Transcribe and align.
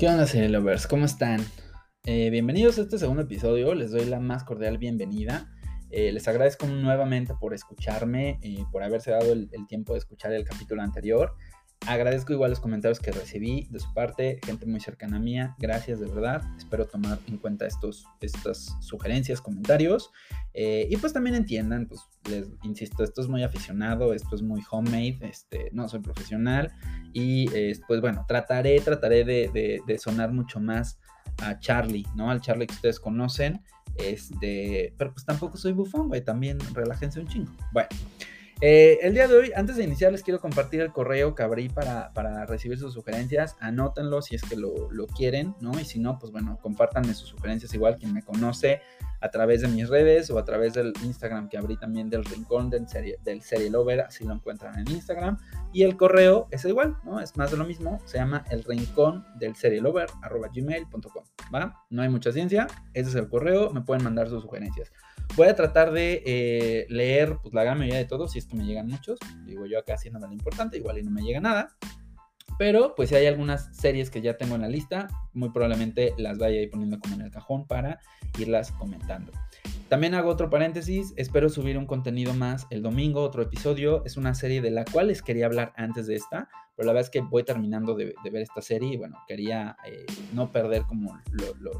¿Qué 0.00 0.08
onda, 0.08 0.24
lovers? 0.48 0.86
¿Cómo 0.86 1.04
están? 1.04 1.44
Eh, 2.06 2.30
bienvenidos 2.30 2.78
a 2.78 2.80
este 2.80 2.96
segundo 2.96 3.20
episodio. 3.20 3.74
Les 3.74 3.90
doy 3.90 4.06
la 4.06 4.18
más 4.18 4.44
cordial 4.44 4.78
bienvenida. 4.78 5.52
Eh, 5.90 6.10
les 6.10 6.26
agradezco 6.26 6.66
nuevamente 6.66 7.34
por 7.38 7.52
escucharme, 7.52 8.38
y 8.40 8.64
por 8.72 8.82
haberse 8.82 9.10
dado 9.10 9.30
el, 9.34 9.50
tiempo 9.68 9.92
de 9.92 9.98
escuchar 9.98 10.32
el 10.32 10.44
capítulo 10.44 10.80
anterior. 10.80 11.34
Agradezco 11.90 12.32
igual 12.32 12.50
los 12.50 12.60
comentarios 12.60 13.00
que 13.00 13.10
recibí 13.10 13.66
de 13.68 13.80
su 13.80 13.92
parte, 13.92 14.38
gente 14.46 14.64
muy 14.64 14.78
cercana 14.78 15.16
a 15.16 15.18
mía. 15.18 15.56
Gracias 15.58 15.98
de 15.98 16.06
verdad. 16.06 16.40
Espero 16.56 16.86
tomar 16.86 17.18
en 17.26 17.36
cuenta 17.36 17.66
estos, 17.66 18.06
estas 18.20 18.76
sugerencias, 18.80 19.40
comentarios. 19.40 20.12
Eh, 20.54 20.86
y 20.88 20.96
pues 20.98 21.12
también 21.12 21.34
entiendan, 21.34 21.86
pues 21.86 22.02
les 22.28 22.46
insisto, 22.62 23.02
esto 23.02 23.20
es 23.22 23.26
muy 23.26 23.42
aficionado, 23.42 24.14
esto 24.14 24.36
es 24.36 24.42
muy 24.42 24.62
homemade, 24.70 25.18
este, 25.22 25.68
no 25.72 25.88
soy 25.88 25.98
profesional. 25.98 26.72
Y 27.12 27.48
pues 27.88 28.00
bueno, 28.00 28.24
trataré, 28.28 28.78
trataré 28.78 29.24
de, 29.24 29.80
de 29.84 29.98
sonar 29.98 30.30
mucho 30.30 30.60
más 30.60 31.00
a 31.42 31.58
Charlie, 31.58 32.06
¿no? 32.14 32.30
Al 32.30 32.40
Charlie 32.40 32.68
que 32.68 32.74
ustedes 32.74 33.00
conocen. 33.00 33.62
Este, 33.96 34.94
pero 34.96 35.12
pues 35.12 35.26
tampoco 35.26 35.56
soy 35.56 35.72
bufón, 35.72 36.06
güey. 36.06 36.22
También 36.22 36.58
relájense 36.72 37.18
un 37.18 37.26
chingo. 37.26 37.50
Bueno. 37.72 37.88
Eh, 38.62 38.98
el 39.00 39.14
día 39.14 39.26
de 39.26 39.34
hoy, 39.34 39.52
antes 39.56 39.76
de 39.76 39.84
iniciar, 39.84 40.12
les 40.12 40.22
quiero 40.22 40.38
compartir 40.38 40.82
el 40.82 40.92
correo 40.92 41.34
que 41.34 41.42
abrí 41.42 41.70
para, 41.70 42.10
recibir 42.44 42.78
sus 42.78 42.92
sugerencias. 42.92 43.56
Anótenlo 43.58 44.20
si 44.20 44.34
es 44.34 44.42
que 44.42 44.54
lo, 44.54 44.88
quieren, 45.16 45.54
¿no? 45.60 45.80
Y 45.80 45.84
si 45.84 45.98
no, 45.98 46.18
pues 46.18 46.30
bueno, 46.30 46.58
compártanme 46.60 47.14
sus 47.14 47.30
sugerencias 47.30 47.72
igual 47.72 47.96
quien 47.96 48.12
me 48.12 48.22
conoce 48.22 48.82
a 49.22 49.30
través 49.30 49.62
de 49.62 49.68
mis 49.68 49.88
redes 49.88 50.30
o 50.30 50.38
a 50.38 50.44
través 50.44 50.74
del 50.74 50.92
Instagram 51.02 51.48
que 51.48 51.56
abrí 51.56 51.78
también 51.78 52.10
del 52.10 52.24
Rincón 52.24 52.68
del 52.68 52.86
Serie, 52.86 53.18
del 53.22 53.40
serie 53.40 53.70
Lover, 53.70 54.00
así 54.00 54.24
lo 54.24 54.34
encuentran 54.34 54.78
en 54.78 54.90
Instagram. 54.90 55.38
Y 55.72 55.82
el 55.82 55.96
correo 55.96 56.46
es 56.50 56.64
igual, 56.66 56.98
¿no? 57.02 57.18
Es 57.18 57.36
más 57.38 57.50
de 57.50 57.56
lo 57.56 57.64
mismo, 57.64 57.98
se 58.04 58.18
llama 58.18 58.44
el 58.50 58.62
Rincón 58.64 59.24
del 59.38 59.56
Serie 59.56 59.80
Lover, 59.80 60.08
arroba 60.20 60.48
gmail.com, 60.54 61.24
¿va? 61.54 61.82
No 61.88 62.02
hay 62.02 62.10
mucha 62.10 62.30
ciencia, 62.30 62.66
ese 62.92 63.08
es 63.08 63.14
el 63.14 63.28
correo, 63.28 63.70
me 63.70 63.80
pueden 63.80 64.04
mandar 64.04 64.28
sus 64.28 64.42
sugerencias. 64.42 64.92
Voy 65.36 65.46
a 65.46 65.54
tratar 65.54 65.92
de 65.92 66.22
eh, 66.26 66.86
leer 66.88 67.38
pues, 67.42 67.54
la 67.54 67.62
gran 67.62 67.78
mayoría 67.78 67.98
de 67.98 68.04
todos, 68.04 68.32
si 68.32 68.38
es 68.38 68.46
que 68.46 68.56
me 68.56 68.64
llegan 68.64 68.88
muchos. 68.88 69.18
Digo 69.44 69.64
yo 69.66 69.78
acá 69.78 69.94
haciendo 69.94 70.18
lo 70.18 70.32
importante, 70.32 70.76
igual 70.76 70.98
y 70.98 71.02
no 71.02 71.10
me 71.10 71.22
llega 71.22 71.40
nada. 71.40 71.76
Pero 72.58 72.94
pues 72.94 73.08
si 73.08 73.14
hay 73.14 73.26
algunas 73.26 73.74
series 73.74 74.10
que 74.10 74.20
ya 74.20 74.36
tengo 74.36 74.54
en 74.56 74.62
la 74.62 74.68
lista, 74.68 75.08
muy 75.32 75.50
probablemente 75.50 76.12
las 76.18 76.36
vaya 76.36 76.58
a 76.58 76.62
ir 76.62 76.70
poniendo 76.70 76.98
como 76.98 77.14
en 77.14 77.22
el 77.22 77.30
cajón 77.30 77.66
para 77.66 78.00
irlas 78.38 78.72
comentando. 78.72 79.32
También 79.88 80.14
hago 80.14 80.28
otro 80.28 80.50
paréntesis, 80.50 81.14
espero 81.16 81.48
subir 81.48 81.78
un 81.78 81.86
contenido 81.86 82.34
más 82.34 82.66
el 82.70 82.82
domingo, 82.82 83.22
otro 83.22 83.42
episodio. 83.42 84.04
Es 84.04 84.16
una 84.16 84.34
serie 84.34 84.60
de 84.60 84.70
la 84.70 84.84
cual 84.84 85.08
les 85.08 85.22
quería 85.22 85.46
hablar 85.46 85.72
antes 85.76 86.06
de 86.06 86.16
esta, 86.16 86.48
pero 86.76 86.86
la 86.86 86.92
verdad 86.92 87.06
es 87.06 87.10
que 87.10 87.20
voy 87.20 87.44
terminando 87.44 87.94
de, 87.94 88.14
ver 88.24 88.42
esta 88.42 88.60
serie 88.60 88.92
y 88.92 88.96
bueno, 88.96 89.16
quería 89.26 89.76
eh, 89.86 90.04
no 90.34 90.52
perder 90.52 90.82
como 90.82 91.18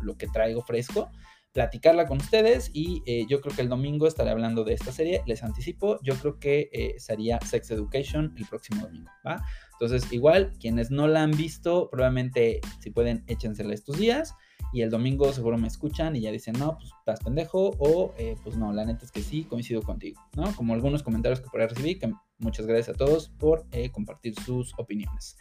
lo 0.01 0.17
que 0.17 0.29
traigo 0.29 0.62
fresco 0.62 1.11
platicarla 1.53 2.06
con 2.06 2.19
ustedes 2.19 2.70
y 2.73 3.03
eh, 3.06 3.27
yo 3.29 3.41
creo 3.41 3.55
que 3.55 3.62
el 3.62 3.69
domingo 3.69 4.06
estaré 4.06 4.31
hablando 4.31 4.62
de 4.65 4.75
esta 4.75 4.93
serie, 4.93 5.23
les 5.27 5.43
anticipo, 5.43 5.98
yo 6.03 6.15
creo 6.15 6.39
que 6.39 6.70
eh, 6.73 6.95
sería 6.98 7.41
Sex 7.41 7.70
Education 7.73 8.34
el 8.37 8.47
próximo 8.47 8.83
domingo, 8.83 9.11
¿va? 9.27 9.42
Entonces 9.73 10.12
igual, 10.12 10.53
quienes 10.61 10.91
no 10.91 11.09
la 11.09 11.23
han 11.23 11.33
visto, 11.33 11.89
probablemente 11.91 12.61
si 12.81 12.91
pueden 12.91 13.25
échensela 13.27 13.75
estos 13.75 13.98
días 13.98 14.34
y 14.72 14.83
el 14.83 14.91
domingo 14.91 15.33
seguro 15.33 15.58
me 15.58 15.69
escuchan 15.69 16.16
y 16.16 16.20
ya 16.20 16.30
dicen, 16.30 16.55
no, 16.58 16.77
pues 16.78 16.92
estás 16.98 17.20
pendejo 17.20 17.77
o 17.78 18.14
eh, 18.19 18.36
pues 18.42 18.56
no, 18.56 18.72
la 18.72 18.84
neta 18.84 19.05
es 19.05 19.11
que 19.11 19.22
sí, 19.22 19.44
coincido 19.44 19.83
contigo, 19.83 20.20
¿no? 20.36 20.55
Como 20.55 20.75
algunos 20.75 21.02
comentarios 21.02 21.41
que 21.41 21.48
por 21.48 21.61
ahí 21.61 21.67
recibí, 21.67 21.98
que 21.98 22.12
muchas 22.41 22.67
gracias 22.67 22.94
a 22.94 22.98
todos 22.98 23.28
por 23.28 23.67
eh, 23.72 23.91
compartir 23.91 24.34
sus 24.41 24.72
opiniones. 24.78 25.36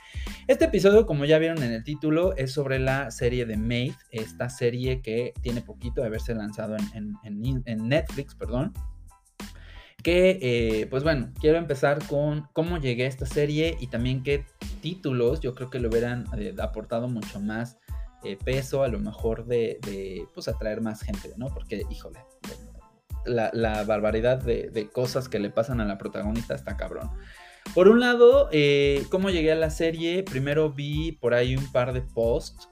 Este 0.48 0.66
episodio, 0.66 1.06
como 1.06 1.26
ya 1.26 1.39
vieron 1.39 1.64
en 1.64 1.72
el 1.72 1.84
título, 1.84 2.36
es 2.36 2.52
sobre 2.52 2.80
la 2.80 3.11
serie 3.11 3.45
de 3.45 3.58
Made, 3.58 3.95
esta 4.11 4.49
serie 4.49 5.02
que 5.02 5.33
tiene 5.42 5.61
poquito 5.61 6.02
de 6.02 6.08
haberse 6.08 6.36
lanzado 6.36 6.76
en, 6.94 7.15
en, 7.23 7.88
Netflix, 7.88 8.36
perdón. 8.36 8.73
Que, 10.04 10.39
eh, 10.42 10.88
pues 10.89 11.04
bueno, 11.04 11.32
quiero 11.42 11.58
empezar 11.58 11.99
con 12.08 12.48
cómo 12.54 12.77
llegué 12.77 13.04
a 13.04 13.08
esta 13.08 13.26
serie 13.26 13.76
y 13.82 13.88
también 13.88 14.23
qué 14.23 14.45
títulos 14.82 15.42
yo 15.42 15.54
creo 15.55 15.70
que 15.70 15.80
le 15.80 15.89
hubieran 15.89 16.26
aportado 16.60 17.10
mucho 17.10 17.42
más 17.42 17.77
eh, 18.24 18.38
peso, 18.44 18.84
a 18.84 18.88
lo 18.88 19.00
mejor 19.00 19.46
de, 19.46 20.28
pues 20.34 20.48
atraer 20.48 20.82
más 20.82 21.02
gente, 21.02 21.34
¿no? 21.38 21.48
Porque, 21.48 21.84
híjole, 21.90 22.20
la, 23.26 23.84
barbaridad 23.84 24.42
de, 24.42 24.90
cosas 24.92 25.30
que 25.30 25.40
le 25.40 25.50
pasan 25.50 25.82
a 25.82 25.86
la 25.86 25.98
protagonista 25.98 26.56
está 26.56 26.78
cabrón. 26.78 27.10
Por 27.74 27.88
un 27.88 28.00
lado, 28.00 28.50
eh, 28.52 29.06
¿cómo 29.10 29.30
llegué 29.30 29.52
a 29.52 29.56
la 29.56 29.70
serie? 29.70 30.24
Primero 30.24 30.72
vi 30.72 31.14
por 31.14 31.34
ahí 31.34 31.56
un 31.56 31.72
par 31.72 31.94
de 31.94 32.02
posts, 32.02 32.70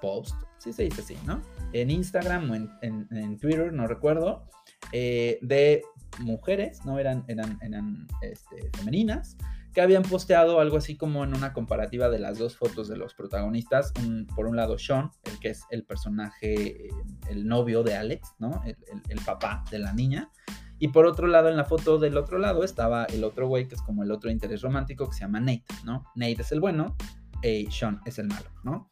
post, 0.00 0.34
sí 0.58 0.72
se 0.72 0.84
dice 0.84 1.02
así, 1.02 1.16
¿no? 1.26 1.42
En 1.72 1.90
Instagram 1.90 2.50
o 2.50 2.54
en, 2.54 3.38
Twitter, 3.38 3.72
no 3.72 3.86
recuerdo, 3.86 4.44
eh, 4.92 5.38
de 5.42 5.82
mujeres, 6.18 6.84
¿no? 6.84 6.98
Eran, 6.98 7.24
eran, 7.28 7.58
eran 7.62 8.06
este, 8.20 8.70
femeninas, 8.76 9.36
que 9.72 9.80
habían 9.80 10.02
posteado 10.02 10.60
algo 10.60 10.76
así 10.76 10.96
como 10.96 11.24
en 11.24 11.34
una 11.34 11.52
comparativa 11.52 12.08
de 12.08 12.18
las 12.18 12.38
dos 12.38 12.56
fotos 12.56 12.88
de 12.88 12.96
los 12.96 13.14
protagonistas. 13.14 13.92
por 14.34 14.46
un 14.46 14.56
lado, 14.56 14.78
Sean, 14.78 15.10
el 15.24 15.38
que 15.38 15.50
es 15.50 15.64
el 15.70 15.84
personaje, 15.84 16.86
eh, 16.86 16.90
el 17.28 17.46
novio 17.46 17.82
de 17.82 17.96
Alex, 17.96 18.34
¿no? 18.38 18.62
El, 18.64 19.20
papá 19.24 19.64
de 19.70 19.78
la 19.78 19.92
niña. 19.92 20.30
Y 20.78 20.88
por 20.88 21.06
otro 21.06 21.26
lado, 21.26 21.48
en 21.48 21.56
la 21.56 21.64
foto 21.64 21.98
del 21.98 22.16
otro 22.16 22.38
lado 22.38 22.64
estaba 22.64 23.04
el 23.04 23.24
otro 23.24 23.46
güey, 23.46 23.68
que 23.68 23.76
es 23.76 23.82
como 23.82 24.02
el 24.02 24.10
otro 24.10 24.30
interés 24.30 24.62
romántico, 24.62 25.08
que 25.08 25.14
se 25.14 25.20
llama 25.20 25.40
Nate, 25.40 25.64
¿no? 25.84 26.04
Nate 26.16 26.42
es 26.42 26.52
el 26.52 26.60
bueno 26.60 26.96
y 27.42 27.70
Sean 27.70 28.00
es 28.04 28.18
el 28.18 28.26
malo, 28.26 28.50
¿no? 28.64 28.90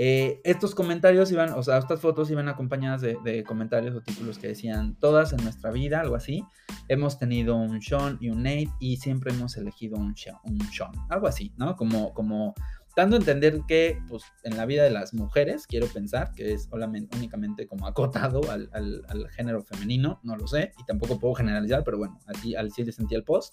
Eh, 0.00 0.40
estos 0.44 0.76
comentarios 0.76 1.32
iban, 1.32 1.52
o 1.54 1.62
sea, 1.64 1.78
estas 1.78 2.00
fotos 2.00 2.30
iban 2.30 2.48
acompañadas 2.48 3.00
de, 3.00 3.44
comentarios 3.44 3.96
o 3.96 4.00
títulos 4.00 4.38
que 4.38 4.46
decían, 4.46 4.94
todas 5.00 5.32
en 5.32 5.42
nuestra 5.42 5.72
vida, 5.72 6.00
algo 6.00 6.14
así, 6.14 6.44
hemos 6.86 7.18
tenido 7.18 7.56
un 7.56 7.82
Sean 7.82 8.16
y 8.20 8.30
un 8.30 8.44
Nate 8.44 8.70
y 8.78 8.98
siempre 8.98 9.32
hemos 9.32 9.56
elegido 9.56 9.98
un 9.98 10.16
Sean, 10.16 10.36
un 10.44 10.60
Sean 10.72 10.92
algo 11.08 11.26
así, 11.26 11.52
¿no? 11.56 11.74
Como, 11.74 12.14
como 12.14 12.54
dando 12.94 13.16
a 13.16 13.18
entender 13.18 13.62
que, 13.66 14.00
pues, 14.08 14.22
en 14.44 14.56
la 14.56 14.66
vida 14.66 14.84
de 14.84 14.90
las 14.90 15.14
mujeres, 15.14 15.66
quiero 15.66 15.88
pensar 15.88 16.30
que 16.32 16.52
es 16.52 16.68
únicamente 16.72 17.66
como 17.66 17.88
acotado 17.88 18.40
al, 18.52 19.28
género 19.30 19.64
femenino, 19.64 20.20
no 20.22 20.36
lo 20.36 20.46
sé, 20.46 20.72
y 20.78 20.84
tampoco 20.84 21.18
puedo 21.18 21.34
generalizar, 21.34 21.82
pero 21.82 21.98
bueno, 21.98 22.20
así, 22.26 22.54
al 22.54 22.70
sí 22.70 22.84
le 22.84 22.92
sentí 22.92 23.16
el 23.16 23.24
post 23.24 23.52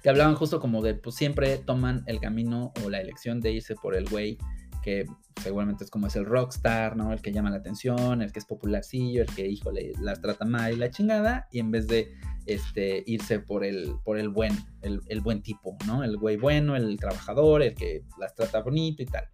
que 0.00 0.08
hablaban 0.08 0.36
justo 0.36 0.60
como 0.60 0.80
de, 0.80 0.94
pues 0.94 1.16
siempre 1.16 1.58
toman 1.58 2.04
el 2.06 2.20
camino 2.20 2.72
o 2.84 2.88
la 2.88 3.00
elección 3.00 3.40
de 3.40 3.50
irse 3.50 3.74
por 3.74 3.96
el 3.96 4.08
güey 4.08 4.38
que 4.88 5.06
seguramente 5.42 5.84
es 5.84 5.90
como 5.90 6.06
es 6.06 6.16
el 6.16 6.24
rockstar, 6.24 6.96
¿no? 6.96 7.12
El 7.12 7.20
que 7.20 7.30
llama 7.30 7.50
la 7.50 7.58
atención, 7.58 8.22
el 8.22 8.32
que 8.32 8.38
es 8.38 8.46
popularcillo, 8.46 9.20
el 9.20 9.28
que, 9.28 9.46
híjole, 9.46 9.92
las 10.00 10.22
trata 10.22 10.46
mal 10.46 10.72
y 10.72 10.76
la 10.76 10.90
chingada, 10.90 11.46
y 11.52 11.58
en 11.58 11.70
vez 11.70 11.86
de 11.86 12.14
este, 12.46 13.02
irse 13.06 13.38
por 13.38 13.64
el, 13.64 13.96
por 14.02 14.18
el 14.18 14.30
buen, 14.30 14.56
el, 14.80 15.20
buen 15.20 15.42
tipo, 15.42 15.76
¿no? 15.86 16.02
El 16.02 16.16
güey 16.16 16.38
bueno, 16.38 16.74
el 16.74 16.96
trabajador, 16.98 17.62
el 17.62 17.74
que 17.74 18.02
las 18.18 18.34
trata 18.34 18.62
bonito 18.62 19.02
y 19.02 19.06
tal. 19.06 19.28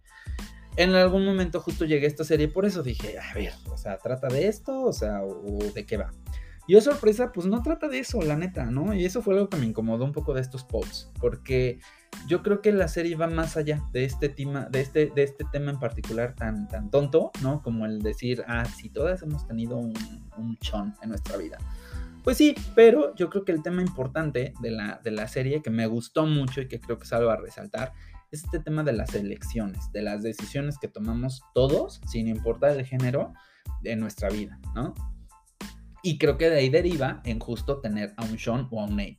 En 0.75 0.93
algún 0.93 1.23
momento 1.23 1.61
justo 1.61 1.85
llegué 1.85 2.05
a 2.05 2.09
esta 2.09 2.25
serie, 2.25 2.49
por 2.49 2.65
eso 2.65 2.83
dije, 2.83 3.17
a 3.17 3.33
ver, 3.33 3.53
o 3.71 3.77
sea, 3.77 3.97
¿trata 3.97 4.27
de 4.27 4.49
esto? 4.49 4.81
O 4.81 4.91
sea, 4.91 5.23
¿o 5.23 5.59
de 5.73 5.85
qué 5.85 5.95
va? 5.95 6.11
Y 6.67 6.75
oh 6.75 6.81
sorpresa, 6.81 7.31
pues 7.31 7.45
no 7.45 7.61
trata 7.61 7.87
de 7.87 7.99
eso, 7.99 8.21
la 8.21 8.35
neta, 8.35 8.65
¿no? 8.65 8.93
Y 8.93 9.05
eso 9.05 9.21
fue 9.21 9.35
algo 9.35 9.49
que 9.49 9.57
me 9.57 9.67
incomodó 9.67 10.03
un 10.03 10.11
poco 10.11 10.33
de 10.33 10.41
estos 10.41 10.63
posts, 10.63 11.11
porque 11.19 11.79
yo 12.27 12.41
creo 12.41 12.61
que 12.61 12.71
la 12.71 12.87
serie 12.87 13.15
va 13.15 13.27
más 13.27 13.55
allá 13.55 13.83
de 13.91 14.05
este 14.05 14.29
tema, 14.29 14.67
de 14.71 14.81
este, 14.81 15.11
de 15.15 15.23
este 15.23 15.45
tema 15.51 15.71
en 15.71 15.79
particular 15.79 16.33
tan, 16.33 16.67
tan 16.67 16.89
tonto, 16.89 17.31
¿no? 17.43 17.61
Como 17.61 17.85
el 17.85 18.01
decir, 18.01 18.43
ah, 18.47 18.65
si 18.65 18.89
todas 18.89 19.21
hemos 19.21 19.45
tenido 19.45 19.77
un, 19.77 19.93
chon 20.59 20.95
en 21.01 21.09
nuestra 21.09 21.37
vida. 21.37 21.57
Pues 22.23 22.37
sí, 22.37 22.55
pero 22.73 23.13
yo 23.15 23.29
creo 23.29 23.45
que 23.45 23.51
el 23.51 23.61
tema 23.61 23.83
importante 23.83 24.53
de 24.59 24.71
la, 24.71 24.99
de 25.03 25.11
la 25.11 25.27
serie 25.27 25.61
que 25.61 25.69
me 25.69 25.85
gustó 25.85 26.25
mucho 26.25 26.61
y 26.61 26.67
que 26.67 26.79
creo 26.79 26.97
que 26.97 27.05
salgo 27.05 27.29
a 27.29 27.37
resaltar 27.37 27.93
es 28.31 28.43
este 28.43 28.59
tema 28.59 28.83
de 28.83 28.93
las 28.93 29.13
elecciones, 29.13 29.91
de 29.91 30.01
las 30.01 30.23
decisiones 30.23 30.79
que 30.79 30.87
tomamos 30.87 31.43
todos, 31.53 32.01
sin 32.07 32.27
importar 32.27 32.71
el 32.71 32.85
género, 32.85 33.33
de 33.81 33.95
nuestra 33.95 34.29
vida, 34.29 34.59
¿no? 34.73 34.93
Y 36.05 36.19
creo 36.19 36.37
que 36.37 36.51
de 36.51 36.59
ahí 36.59 36.69
deriva 36.69 37.19
en 37.25 37.39
justo 37.39 37.79
tener 37.81 38.13
a 38.17 38.25
un 38.25 38.37
Sean 38.37 38.67
o 38.69 38.79
a 38.79 38.85
un 38.85 38.95
Nate 38.95 39.17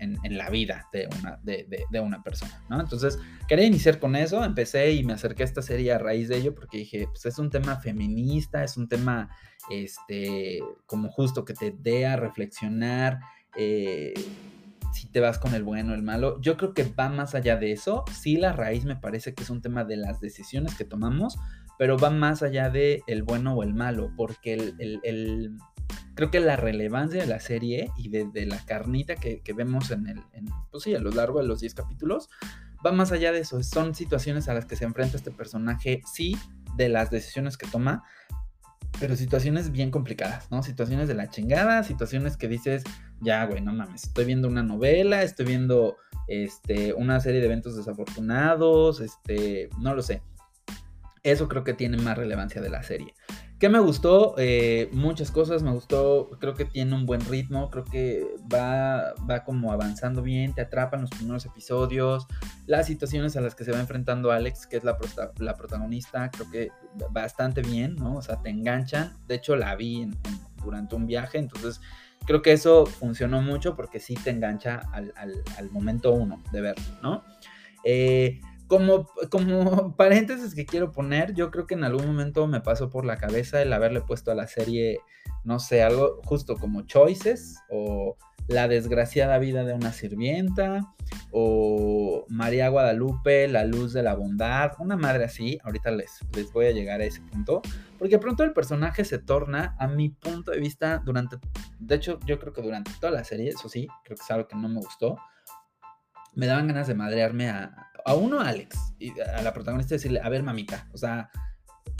en, 0.00 0.36
la 0.36 0.50
vida 0.50 0.88
de 0.92 1.08
una, 1.20 1.38
de, 1.44 2.00
una 2.00 2.24
persona, 2.24 2.60
¿no? 2.68 2.80
Entonces, 2.80 3.20
quería 3.46 3.66
iniciar 3.66 4.00
con 4.00 4.16
eso, 4.16 4.42
empecé 4.42 4.90
y 4.94 5.04
me 5.04 5.12
acerqué 5.12 5.44
a 5.44 5.46
esta 5.46 5.62
serie 5.62 5.92
a 5.92 5.98
raíz 5.98 6.28
de 6.28 6.38
ello 6.38 6.52
porque 6.52 6.78
dije, 6.78 7.06
pues 7.06 7.24
es 7.26 7.38
un 7.38 7.50
tema 7.50 7.76
feminista, 7.76 8.64
es 8.64 8.76
un 8.76 8.88
tema, 8.88 9.30
este, 9.70 10.58
como 10.86 11.08
justo 11.08 11.44
que 11.44 11.54
te 11.54 11.72
dé 11.78 12.04
a 12.04 12.16
reflexionar, 12.16 13.20
eh, 13.56 14.14
si 14.92 15.06
te 15.06 15.20
vas 15.20 15.38
con 15.38 15.54
el 15.54 15.62
bueno 15.62 15.92
o 15.92 15.94
el 15.94 16.02
malo. 16.02 16.40
Yo 16.40 16.56
creo 16.56 16.74
que 16.74 16.82
va 16.82 17.10
más 17.10 17.36
allá 17.36 17.56
de 17.56 17.70
eso. 17.70 18.04
Sí, 18.12 18.38
la 18.38 18.52
raíz 18.52 18.84
me 18.84 18.96
parece 18.96 19.34
que 19.34 19.44
es 19.44 19.50
un 19.50 19.62
tema 19.62 19.84
de 19.84 19.98
las 19.98 20.20
decisiones 20.20 20.74
que 20.74 20.84
tomamos, 20.84 21.38
pero 21.78 21.96
va 21.96 22.10
más 22.10 22.42
allá 22.42 22.70
de 22.70 23.04
el 23.06 23.22
bueno 23.22 23.54
o 23.54 23.62
el 23.62 23.72
malo, 23.72 24.10
porque 24.16 24.54
el 24.54 25.56
creo 26.14 26.30
que 26.30 26.40
la 26.40 26.56
relevancia 26.56 27.20
de 27.20 27.26
la 27.26 27.40
serie 27.40 27.90
y 27.96 28.08
de, 28.08 28.46
la 28.46 28.58
carnita 28.64 29.16
que, 29.16 29.40
vemos 29.54 29.90
en 29.90 30.06
el, 30.06 30.22
pues 30.70 30.84
sí, 30.84 30.94
a 30.94 31.00
lo 31.00 31.10
largo 31.10 31.40
de 31.40 31.46
los 31.46 31.60
10 31.60 31.74
capítulos, 31.74 32.28
va 32.84 32.92
más 32.92 33.12
allá 33.12 33.32
de 33.32 33.40
eso. 33.40 33.62
Son 33.62 33.94
situaciones 33.94 34.48
a 34.48 34.54
las 34.54 34.66
que 34.66 34.76
se 34.76 34.84
enfrenta 34.84 35.16
este 35.16 35.30
personaje, 35.30 36.02
sí, 36.12 36.36
de 36.76 36.88
las 36.88 37.10
decisiones 37.10 37.56
que 37.56 37.66
toma, 37.66 38.04
pero 39.00 39.16
situaciones 39.16 39.72
bien 39.72 39.90
complicadas, 39.90 40.50
¿no? 40.50 40.62
Situaciones 40.62 41.08
de 41.08 41.14
la 41.14 41.28
chingada, 41.28 41.82
situaciones 41.82 42.36
que 42.36 42.48
dices, 42.48 42.84
ya, 43.20 43.44
güey, 43.46 43.60
no 43.60 43.72
mames, 43.72 44.04
estoy 44.04 44.24
viendo 44.24 44.48
una 44.48 44.62
novela, 44.62 45.22
estoy 45.22 45.46
viendo 45.46 45.96
este, 46.28 46.94
una 46.94 47.20
serie 47.20 47.40
de 47.40 47.46
eventos 47.46 47.76
desafortunados, 47.76 49.00
este, 49.00 49.68
no 49.80 49.94
lo 49.94 50.02
sé. 50.02 50.22
Eso 51.22 51.48
creo 51.48 51.64
que 51.64 51.74
tiene 51.74 51.96
más 51.96 52.18
relevancia 52.18 52.60
de 52.60 52.70
la 52.70 52.82
serie. 52.82 53.14
¿Qué 53.64 53.70
me 53.70 53.78
gustó? 53.78 54.34
Eh, 54.36 54.90
muchas 54.92 55.30
cosas, 55.30 55.62
me 55.62 55.72
gustó, 55.72 56.28
creo 56.38 56.52
que 56.52 56.66
tiene 56.66 56.94
un 56.94 57.06
buen 57.06 57.22
ritmo, 57.22 57.70
creo 57.70 57.86
que 57.86 58.26
va, 58.52 59.14
va 59.24 59.42
como 59.42 59.72
avanzando 59.72 60.20
bien, 60.20 60.52
te 60.52 60.60
atrapan 60.60 61.00
los 61.00 61.08
primeros 61.08 61.46
episodios, 61.46 62.26
las 62.66 62.86
situaciones 62.86 63.38
a 63.38 63.40
las 63.40 63.54
que 63.54 63.64
se 63.64 63.72
va 63.72 63.80
enfrentando 63.80 64.32
Alex, 64.32 64.66
que 64.66 64.76
es 64.76 64.84
la, 64.84 64.98
la 65.38 65.54
protagonista, 65.54 66.30
creo 66.30 66.50
que 66.50 66.72
bastante 67.10 67.62
bien, 67.62 67.96
¿no? 67.96 68.16
O 68.16 68.20
sea, 68.20 68.42
te 68.42 68.50
enganchan, 68.50 69.16
de 69.28 69.36
hecho 69.36 69.56
la 69.56 69.74
vi 69.76 70.10
durante 70.62 70.94
un 70.94 71.06
viaje, 71.06 71.38
entonces 71.38 71.80
creo 72.26 72.42
que 72.42 72.52
eso 72.52 72.84
funcionó 72.84 73.40
mucho 73.40 73.76
porque 73.76 73.98
sí 73.98 74.12
te 74.12 74.28
engancha 74.28 74.82
al, 74.92 75.14
al 75.16 75.70
momento 75.70 76.12
uno 76.12 76.42
de 76.52 76.60
verlo, 76.60 76.84
¿no? 77.02 77.24
Eh, 77.82 78.42
como, 78.76 79.06
como 79.30 79.94
paréntesis 79.96 80.54
que 80.54 80.66
quiero 80.66 80.90
poner, 80.90 81.34
yo 81.34 81.50
creo 81.50 81.66
que 81.66 81.74
en 81.74 81.84
algún 81.84 82.06
momento 82.06 82.46
me 82.46 82.60
pasó 82.60 82.90
por 82.90 83.04
la 83.04 83.16
cabeza 83.16 83.62
el 83.62 83.72
haberle 83.72 84.00
puesto 84.00 84.32
a 84.32 84.34
la 84.34 84.48
serie, 84.48 84.98
no 85.44 85.60
sé, 85.60 85.82
algo 85.82 86.20
justo 86.24 86.56
como 86.56 86.82
Choices 86.82 87.56
o 87.70 88.16
La 88.48 88.66
desgraciada 88.66 89.38
vida 89.38 89.64
de 89.64 89.74
una 89.74 89.92
sirvienta 89.92 90.92
o 91.30 92.26
María 92.28 92.68
Guadalupe, 92.68 93.46
La 93.46 93.64
luz 93.64 93.92
de 93.92 94.02
la 94.02 94.14
bondad, 94.14 94.72
una 94.80 94.96
madre 94.96 95.24
así, 95.24 95.58
ahorita 95.62 95.92
les, 95.92 96.18
les 96.34 96.52
voy 96.52 96.66
a 96.66 96.72
llegar 96.72 97.00
a 97.00 97.04
ese 97.04 97.20
punto, 97.20 97.62
porque 97.98 98.18
pronto 98.18 98.42
el 98.42 98.52
personaje 98.52 99.04
se 99.04 99.18
torna, 99.18 99.76
a 99.78 99.86
mi 99.86 100.08
punto 100.08 100.50
de 100.50 100.58
vista, 100.58 101.00
durante, 101.04 101.36
de 101.78 101.94
hecho 101.94 102.18
yo 102.26 102.40
creo 102.40 102.52
que 102.52 102.62
durante 102.62 102.90
toda 103.00 103.12
la 103.12 103.22
serie, 103.22 103.50
eso 103.50 103.68
sí, 103.68 103.86
creo 104.04 104.16
que 104.16 104.24
es 104.24 104.30
algo 104.32 104.48
que 104.48 104.56
no 104.56 104.68
me 104.68 104.80
gustó, 104.80 105.16
me 106.34 106.46
daban 106.46 106.66
ganas 106.66 106.88
de 106.88 106.94
madrearme 106.94 107.48
a, 107.48 107.92
a 108.04 108.14
uno, 108.14 108.40
Alex, 108.40 108.76
y 108.98 109.18
a 109.20 109.42
la 109.42 109.52
protagonista 109.52 109.94
decirle, 109.94 110.20
a 110.22 110.28
ver, 110.28 110.42
mamita, 110.42 110.88
o 110.92 110.98
sea, 110.98 111.30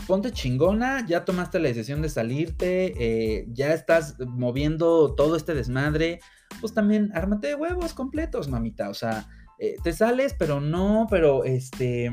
ponte 0.06 0.32
chingona, 0.32 1.06
ya 1.06 1.24
tomaste 1.24 1.58
la 1.58 1.68
decisión 1.68 2.02
de 2.02 2.08
salirte, 2.08 2.94
eh, 2.98 3.46
ya 3.48 3.72
estás 3.72 4.16
moviendo 4.20 5.14
todo 5.14 5.36
este 5.36 5.54
desmadre, 5.54 6.20
pues 6.60 6.74
también 6.74 7.10
ármate 7.14 7.48
de 7.48 7.54
huevos 7.54 7.94
completos, 7.94 8.48
mamita, 8.48 8.90
o 8.90 8.94
sea, 8.94 9.26
eh, 9.58 9.76
te 9.82 9.92
sales, 9.92 10.34
pero 10.38 10.60
no, 10.60 11.06
pero 11.08 11.44
este 11.44 12.10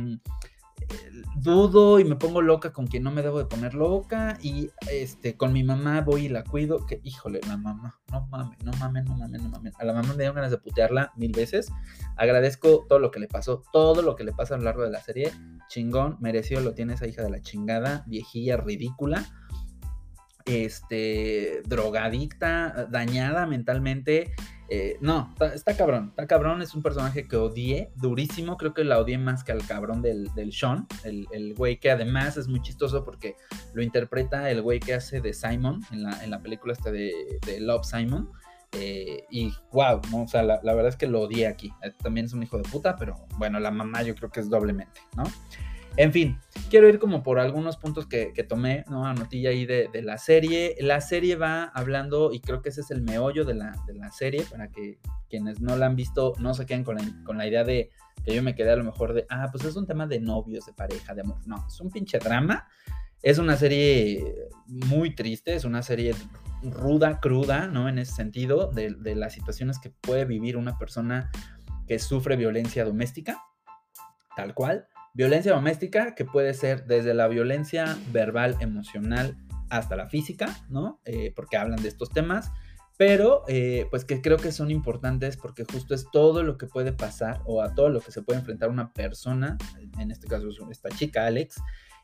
dudo 1.36 2.00
y 2.00 2.04
me 2.04 2.16
pongo 2.16 2.42
loca 2.42 2.72
con 2.72 2.88
quien 2.88 3.04
no 3.04 3.12
me 3.12 3.22
debo 3.22 3.40
de 3.40 3.46
poner 3.46 3.74
loca 3.74 4.38
y 4.42 4.70
este 4.90 5.38
con 5.38 5.54
mi 5.54 5.64
mamá 5.64 6.02
voy 6.02 6.26
y 6.26 6.30
la 6.30 6.44
cuido, 6.44 6.86
que 6.86 7.00
híjole, 7.04 7.40
la 7.48 7.58
mamá, 7.58 8.00
no 8.12 8.28
mames, 8.28 8.64
no 8.64 8.72
mames, 8.74 9.06
no 9.06 9.18
mames, 9.18 9.42
no 9.42 9.50
mames. 9.50 9.74
A 9.80 9.86
la 9.86 9.94
mamá 9.94 10.10
me 10.10 10.18
dieron 10.18 10.36
ganas 10.36 10.52
de 10.52 10.58
putearla 10.58 11.12
mil 11.16 11.32
veces. 11.32 11.72
Agradezco 12.18 12.86
todo 12.88 13.00
lo 13.00 13.12
que 13.12 13.20
le 13.20 13.28
pasó, 13.28 13.64
todo 13.72 14.02
lo 14.02 14.16
que 14.16 14.24
le 14.24 14.34
pasa 14.34 14.56
a 14.56 14.58
lo 14.58 14.66
largo 14.66 14.84
de 14.84 14.92
la 14.92 15.02
serie. 15.02 15.32
Chingón, 15.68 16.18
merecido 16.20 16.62
lo 16.62 16.74
tiene 16.74 16.94
esa 16.94 17.08
hija 17.08 17.24
de 17.24 17.30
la 17.30 17.42
chingada, 17.42 18.04
viejilla 18.08 18.58
ridícula. 18.58 19.26
Este, 20.46 21.62
drogadicta, 21.66 22.88
dañada 22.90 23.46
mentalmente 23.46 24.34
eh, 24.74 24.98
no, 25.02 25.36
está, 25.54 25.76
cabrón, 25.76 26.12
está 26.12 26.26
cabrón, 26.28 26.62
es 26.62 26.74
un 26.74 26.82
personaje 26.82 27.28
que 27.28 27.36
odié 27.36 27.92
durísimo, 27.98 28.56
creo 28.56 28.74
que 28.74 28.86
la 28.86 29.00
odié 29.00 29.18
más 29.18 29.44
que 29.44 29.52
al 29.52 29.68
cabrón 29.68 30.02
del, 30.02 30.34
del 30.34 30.54
Sean, 30.54 30.88
el, 31.04 31.54
güey 31.56 31.78
que 31.78 31.92
además 31.92 32.38
es 32.38 32.48
muy 32.48 32.62
chistoso 32.62 33.04
porque 33.04 33.36
lo 33.74 33.84
interpreta 33.84 34.50
el 34.50 34.62
güey 34.62 34.80
que 34.80 34.94
hace 34.94 35.20
de 35.20 35.34
Simon 35.34 35.82
en 35.92 36.04
la, 36.04 36.42
película 36.42 36.72
esta 36.72 36.90
de, 36.90 37.12
Love 37.60 37.84
Simon. 37.84 38.30
Eh, 38.72 39.26
y 39.30 39.52
wow, 39.74 40.00
o 40.14 40.28
sea, 40.30 40.42
la, 40.42 40.62
la, 40.64 40.74
verdad 40.74 40.88
es 40.88 40.96
que 40.96 41.08
lo 41.08 41.20
odié 41.20 41.48
aquí. 41.48 41.74
Eh, 41.84 41.92
también 42.02 42.28
es 42.28 42.32
un 42.32 42.42
hijo 42.42 42.58
de 42.58 42.64
puta, 42.64 42.96
pero 42.96 43.28
bueno, 43.38 43.60
la 43.60 43.72
mamá 43.72 44.04
yo 44.04 44.16
creo 44.16 44.30
que 44.30 44.40
es 44.40 44.50
doblemente, 44.50 45.02
¿no? 45.18 45.24
En 45.98 46.14
fin, 46.14 46.40
quiero 46.70 46.88
ir 46.88 47.00
como 47.00 47.22
por 47.22 47.38
algunos 47.38 47.76
puntos 47.78 48.08
que, 48.08 48.32
tomé, 48.48 48.86
¿no? 48.90 49.06
Anotilla 49.06 49.50
ahí 49.50 49.66
de, 49.66 49.90
la 50.02 50.18
serie. 50.18 50.76
La 50.80 51.02
serie 51.02 51.36
va 51.36 51.66
hablando, 51.66 52.32
y 52.32 52.40
creo 52.40 52.62
que 52.62 52.70
ese 52.70 52.82
es 52.82 52.92
el 52.92 53.02
meollo 53.02 53.44
de 53.44 53.56
la, 53.56 53.76
serie, 54.12 54.44
para 54.50 54.70
que 54.70 55.00
quienes 55.30 55.60
no 55.60 55.76
la 55.76 55.88
han 55.88 55.96
visto 55.96 56.34
no 56.40 56.54
se 56.54 56.66
queden 56.66 56.84
con 56.84 57.38
la, 57.38 57.48
idea 57.48 57.64
de 57.64 57.90
que 58.24 58.34
yo 58.34 58.44
me 58.44 58.56
quedé 58.56 58.72
a 58.72 58.76
lo 58.76 58.84
mejor 58.84 59.14
de, 59.14 59.26
ah, 59.30 59.50
pues 59.52 59.66
es 59.66 59.76
un 59.76 59.86
tema 59.86 60.08
de 60.08 60.20
novios, 60.20 60.66
de 60.66 60.74
pareja, 60.74 61.14
de 61.14 61.22
amor. 61.22 61.46
No, 61.46 61.66
es 61.68 61.80
un 61.82 61.92
pinche 61.92 62.20
drama. 62.20 62.68
Es 63.22 63.38
una 63.38 63.56
serie 63.56 64.50
muy 64.68 65.14
triste, 65.14 65.54
es 65.54 65.66
una 65.66 65.84
serie 65.84 66.16
ruda, 66.64 67.20
cruda, 67.20 67.68
¿no? 67.68 67.88
En 67.90 68.00
ese 68.00 68.14
sentido, 68.14 68.72
de, 68.72 68.96
de 68.98 69.16
las 69.16 69.34
situaciones 69.34 69.78
que 69.78 69.90
puede 69.90 70.26
vivir 70.26 70.58
una 70.58 70.78
persona 70.78 71.30
que 71.86 72.00
sufre 72.00 72.36
violencia 72.36 72.86
doméstica, 72.86 73.44
tal 74.36 74.56
cual. 74.56 74.88
Violencia 75.14 75.54
doméstica 75.54 76.16
que 76.16 76.26
puede 76.26 76.54
ser 76.54 76.86
desde 76.86 77.14
la 77.14 77.28
violencia 77.28 77.98
verbal, 78.12 78.56
emocional, 78.60 79.38
hasta 79.70 79.96
la 79.96 80.08
física, 80.08 80.56
¿no? 80.70 81.00
Eh, 81.06 81.34
porque 81.36 81.58
hablan 81.58 81.82
de 81.82 81.90
estos 81.90 82.10
temas, 82.10 82.52
pero 82.98 83.44
eh, 83.48 83.88
pues 83.90 84.06
que 84.06 84.22
creo 84.22 84.38
que 84.38 84.52
son 84.52 84.70
importantes 84.70 85.38
porque 85.38 85.64
justo 85.64 85.96
es 85.96 86.06
todo 86.12 86.44
lo 86.44 86.58
que 86.58 86.68
puede 86.68 86.94
pasar 86.94 87.42
o 87.46 87.62
a 87.62 87.74
todo 87.74 87.90
lo 87.90 88.00
que 88.00 88.12
se 88.12 88.22
puede 88.22 88.40
enfrentar 88.40 88.70
una 88.70 88.94
persona, 88.94 89.58
en 89.98 90.12
este 90.12 90.28
caso 90.28 90.48
esta 90.70 90.90
chica 90.90 91.26
Alex, 91.26 91.56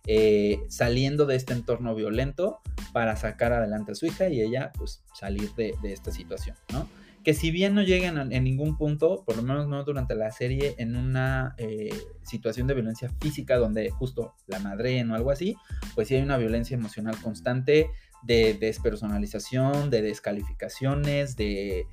eh, 0.08 0.60
saliendo 0.70 1.26
de 1.26 1.36
este 1.36 1.54
entorno 1.54 1.94
violento 1.94 2.62
para 2.94 3.16
sacar 3.16 3.54
adelante 3.54 3.92
a 3.92 3.96
su 3.96 4.06
hija 4.06 4.30
y 4.30 4.42
ella 4.42 4.72
pues 4.78 5.04
salir 5.14 5.54
de, 5.56 5.76
de 5.82 5.94
esta 5.94 6.12
situación, 6.12 6.56
¿no? 6.72 6.88
Que 7.28 7.34
si 7.34 7.52
bien 7.52 7.76
no 7.76 7.82
llegan 7.84 8.32
en 8.32 8.44
ningún 8.46 8.78
punto, 8.78 9.26
por 9.26 9.36
lo 9.36 9.44
menos 9.44 9.68
no 9.68 9.84
durante 9.84 10.16
la 10.16 10.32
serie, 10.32 10.76
en 10.78 10.96
una 10.96 11.56
eh, 11.58 11.90
situación 12.24 12.68
de 12.68 12.74
violencia 12.74 13.12
física 13.20 13.58
donde 13.58 13.90
justo 13.90 14.34
la 14.46 14.60
madre 14.60 15.04
o 15.04 15.14
algo 15.14 15.30
así, 15.30 15.58
pues 15.94 16.08
sí 16.08 16.16
hay 16.16 16.22
una 16.22 16.38
violencia 16.38 16.76
emocional 16.78 17.18
constante 17.22 17.90
de 18.24 18.54
despersonalización, 18.54 19.90
de 19.90 20.04
descalificaciones, 20.04 21.36
de 21.36 21.86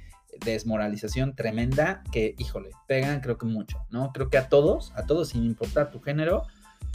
desmoralización 0.44 1.34
tremenda 1.34 2.04
que, 2.12 2.36
híjole, 2.38 2.70
pegan 2.86 3.20
creo 3.20 3.36
que 3.36 3.46
mucho, 3.46 3.84
¿no? 3.90 4.12
Creo 4.12 4.30
que 4.30 4.38
a 4.38 4.48
todos, 4.48 4.92
a 4.94 5.04
todos 5.04 5.30
sin 5.30 5.42
importar 5.42 5.90
tu 5.90 6.00
género, 6.00 6.44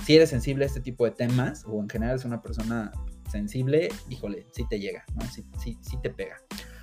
si 0.05 0.15
eres 0.15 0.29
sensible 0.29 0.63
a 0.63 0.67
este 0.67 0.79
tipo 0.79 1.03
de 1.03 1.11
temas 1.11 1.65
o 1.67 1.81
en 1.81 1.89
general 1.89 2.15
es 2.15 2.23
una 2.23 2.41
persona 2.41 2.93
sensible, 3.29 3.89
híjole, 4.07 4.47
sí 4.53 4.65
te 4.69 4.79
llega, 4.79 5.03
¿no? 5.13 5.25
Sí, 5.29 5.43
sí, 5.61 5.77
sí 5.81 5.97
te 6.01 6.09
pega. 6.09 6.37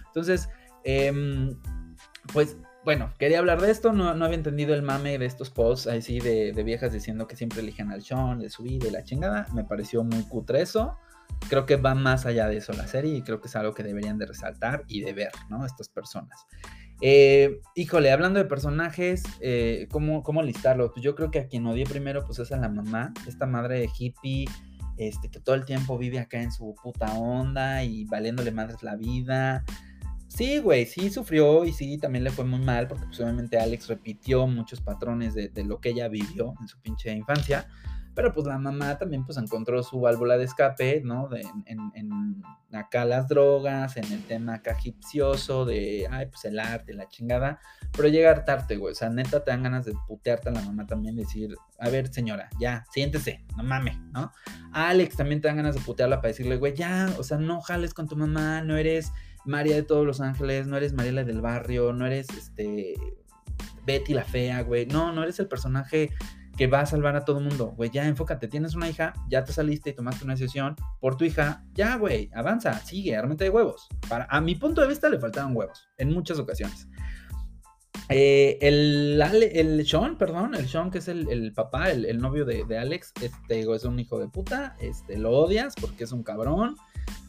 Entonces, 0.08 0.50
Em, 0.88 1.58
pues 2.32 2.56
bueno, 2.84 3.12
quería 3.18 3.40
hablar 3.40 3.60
de 3.60 3.72
esto, 3.72 3.92
no, 3.92 4.08
había 4.08 4.36
entendido 4.36 4.72
el 4.72 4.82
mame 4.82 5.18
de 5.18 5.26
estos 5.26 5.50
posts 5.50 5.88
así 5.88 6.20
de, 6.20 6.52
viejas 6.64 6.92
diciendo 6.92 7.26
que 7.26 7.34
siempre 7.34 7.58
eligen 7.58 7.90
al 7.90 8.02
Sean, 8.02 8.38
de 8.38 8.48
su 8.48 8.62
vida 8.62 8.86
y 8.86 8.92
la 8.92 9.02
chingada. 9.02 9.48
Me 9.52 9.64
pareció 9.64 10.04
muy 10.04 10.22
cutre 10.22 10.62
eso. 10.62 10.96
Creo 11.48 11.66
que 11.66 11.74
va 11.74 11.96
más 11.96 12.24
allá 12.24 12.46
de 12.46 12.58
eso 12.58 12.72
la 12.72 12.86
serie 12.86 13.16
y 13.16 13.22
creo 13.22 13.40
que 13.40 13.48
es 13.48 13.56
algo 13.56 13.74
que 13.74 13.82
deberían 13.82 14.18
de 14.18 14.26
resaltar 14.26 14.84
y 14.86 15.00
de 15.00 15.12
ver, 15.12 15.32
¿no? 15.50 15.66
Estas 15.66 15.88
personas. 15.88 16.46
Eh, 17.00 17.60
híjole, 17.74 18.12
hablando 18.12 18.38
de 18.38 18.44
personajes, 18.44 19.24
eh, 19.40 19.88
¿cómo, 19.90 20.22
¿cómo, 20.22 20.44
listarlo? 20.44 20.92
Pues 20.92 21.02
yo 21.02 21.16
creo 21.16 21.32
que 21.32 21.40
a 21.40 21.48
quien 21.48 21.66
odié 21.66 21.86
primero 21.86 22.24
pues 22.24 22.38
es 22.38 22.52
a 22.52 22.56
la 22.56 22.68
mamá, 22.68 23.12
esta 23.26 23.46
madre 23.46 23.80
de 23.80 23.90
hippie, 23.98 24.46
este, 24.96 25.28
que 25.28 25.40
todo 25.40 25.56
el 25.56 25.64
tiempo 25.64 25.98
vive 25.98 26.20
acá 26.20 26.40
en 26.40 26.52
su 26.52 26.72
puta 26.80 27.12
onda 27.14 27.82
y 27.82 28.04
valiéndole 28.04 28.52
madres 28.52 28.84
la 28.84 28.94
vida. 28.94 29.64
Sí, 30.28 30.58
güey, 30.58 30.86
sí 30.86 31.10
sufrió 31.10 31.64
y 31.64 31.72
sí, 31.72 31.98
también 31.98 32.24
le 32.24 32.30
fue 32.30 32.44
muy 32.44 32.58
mal 32.60 32.88
porque 32.88 33.06
pues, 33.06 33.20
obviamente 33.20 33.58
Alex 33.58 33.88
repitió 33.88 34.46
muchos 34.46 34.80
patrones 34.80 35.34
de, 35.34 35.64
lo 35.64 35.80
que 35.80 35.90
ella 35.90 36.08
vivió 36.08 36.54
en 36.60 36.68
su 36.68 36.80
pinche 36.80 37.12
infancia. 37.12 37.68
Pero 38.14 38.32
pues 38.32 38.46
la 38.46 38.58
mamá 38.58 38.96
también 38.96 39.26
pues 39.26 39.36
encontró 39.36 39.82
su 39.82 40.00
válvula 40.00 40.38
de 40.38 40.44
escape, 40.44 41.02
¿no? 41.04 41.28
De, 41.28 41.46
en, 41.66 42.42
acá 42.72 43.04
las 43.04 43.28
drogas, 43.28 43.98
en 43.98 44.10
el 44.10 44.22
tema 44.24 44.54
acá 44.54 44.74
de, 45.66 46.08
ay, 46.10 46.26
pues 46.26 46.44
el 46.46 46.58
arte, 46.58 46.94
la 46.94 47.08
chingada. 47.08 47.60
Pero 47.92 48.08
llega 48.08 48.30
a 48.30 48.32
hartarte, 48.32 48.78
güey. 48.78 48.92
O 48.92 48.94
sea, 48.94 49.10
neta 49.10 49.44
te 49.44 49.50
dan 49.50 49.62
ganas 49.62 49.84
de 49.84 49.92
putearte 50.08 50.48
a 50.48 50.52
la 50.52 50.62
mamá 50.62 50.86
también, 50.86 51.14
decir, 51.14 51.54
a 51.78 51.90
ver, 51.90 52.08
señora, 52.08 52.48
ya, 52.58 52.86
siéntese, 52.90 53.44
no 53.54 53.62
mames, 53.62 53.98
¿no? 54.14 54.32
Alex 54.72 55.16
también 55.16 55.42
te 55.42 55.48
dan 55.48 55.58
ganas 55.58 55.74
de 55.74 55.82
putearla 55.82 56.16
para 56.16 56.28
decirle, 56.28 56.56
güey, 56.56 56.74
ya, 56.74 57.14
o 57.18 57.22
sea, 57.22 57.36
no 57.36 57.60
jales 57.60 57.92
con 57.92 58.08
tu 58.08 58.16
mamá, 58.16 58.62
no 58.62 58.78
eres 58.78 59.12
María 59.46 59.76
de 59.76 59.82
todos 59.82 60.04
los 60.04 60.20
ángeles, 60.20 60.66
no 60.66 60.76
eres 60.76 60.92
Mariela 60.92 61.24
del 61.24 61.40
barrio, 61.40 61.92
no 61.92 62.06
eres 62.06 62.28
este 62.30 62.94
Betty 63.84 64.14
la 64.14 64.24
fea, 64.24 64.62
güey. 64.62 64.86
No, 64.86 65.12
no 65.12 65.22
eres 65.22 65.38
el 65.38 65.48
personaje 65.48 66.10
que 66.56 66.66
va 66.66 66.80
a 66.80 66.86
salvar 66.86 67.16
a 67.16 67.24
todo 67.24 67.40
mundo, 67.40 67.74
güey. 67.76 67.90
Ya 67.90 68.06
enfócate, 68.06 68.48
tienes 68.48 68.74
una 68.74 68.88
hija, 68.88 69.14
ya 69.28 69.44
te 69.44 69.52
saliste 69.52 69.90
y 69.90 69.94
tomaste 69.94 70.24
una 70.24 70.34
decisión 70.34 70.74
por 71.00 71.16
tu 71.16 71.24
hija, 71.24 71.64
ya, 71.74 71.96
güey, 71.96 72.30
avanza, 72.34 72.74
sigue, 72.80 73.14
ármate 73.14 73.44
de 73.44 73.50
huevos. 73.50 73.88
Para, 74.08 74.26
a 74.30 74.40
mi 74.40 74.54
punto 74.54 74.80
de 74.80 74.88
vista 74.88 75.08
le 75.08 75.18
faltaban 75.18 75.54
huevos 75.54 75.88
en 75.98 76.12
muchas 76.12 76.38
ocasiones. 76.38 76.88
Eh, 78.08 78.58
el, 78.60 79.20
el 79.52 79.86
Sean, 79.86 80.16
perdón, 80.16 80.54
el 80.54 80.68
Sean, 80.68 80.90
que 80.90 80.98
es 80.98 81.08
el, 81.08 81.52
papá, 81.54 81.90
el, 81.90 82.18
novio 82.18 82.44
de, 82.44 82.78
Alex, 82.78 83.12
este, 83.20 83.60
es 83.60 83.84
un 83.84 83.98
hijo 83.98 84.18
de 84.18 84.28
puta, 84.28 84.76
este, 84.80 85.18
lo 85.18 85.30
odias 85.32 85.74
porque 85.80 86.04
es 86.04 86.12
un 86.12 86.22
cabrón, 86.22 86.76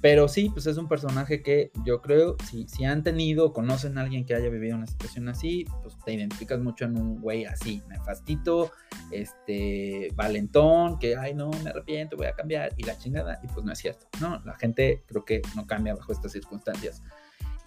pero 0.02 0.28
sí, 0.28 0.50
pues 0.50 0.68
es 0.68 0.78
un 0.78 0.88
personaje 0.88 1.42
que 1.42 1.72
yo 1.86 2.02
creo, 2.02 2.36
si, 2.50 2.68
si 2.68 2.86
han 2.86 3.04
tenido, 3.04 3.54
conocen 3.54 3.98
a 3.98 4.02
alguien 4.02 4.26
que 4.26 4.36
haya 4.36 4.50
vivido 4.50 4.76
una 4.76 4.88
situación 4.88 5.28
así, 5.30 5.66
pues 5.82 5.98
te 6.06 6.14
identificas 6.14 6.60
mucho 6.60 6.86
en 6.86 6.98
un 6.98 7.20
güey 7.20 7.46
así, 7.46 7.82
nefastito, 7.90 8.72
este, 9.12 10.10
valentón, 10.16 11.00
que, 11.00 11.16
ay, 11.16 11.34
no, 11.34 11.50
me 11.64 11.70
arrepiento, 11.72 12.18
voy 12.18 12.28
a 12.28 12.34
cambiar, 12.34 12.74
y 12.78 12.84
la 12.84 12.98
chingada, 12.98 13.40
y 13.44 13.48
pues 13.48 13.66
no 13.66 13.72
es 13.72 13.80
cierto, 13.80 14.08
¿no? 14.22 14.42
La 14.46 14.56
gente 14.56 15.04
creo 15.08 15.26
que 15.26 15.42
no 15.56 15.66
cambia 15.66 15.96
bajo 15.96 16.12
estas 16.12 16.32
circunstancias. 16.32 17.02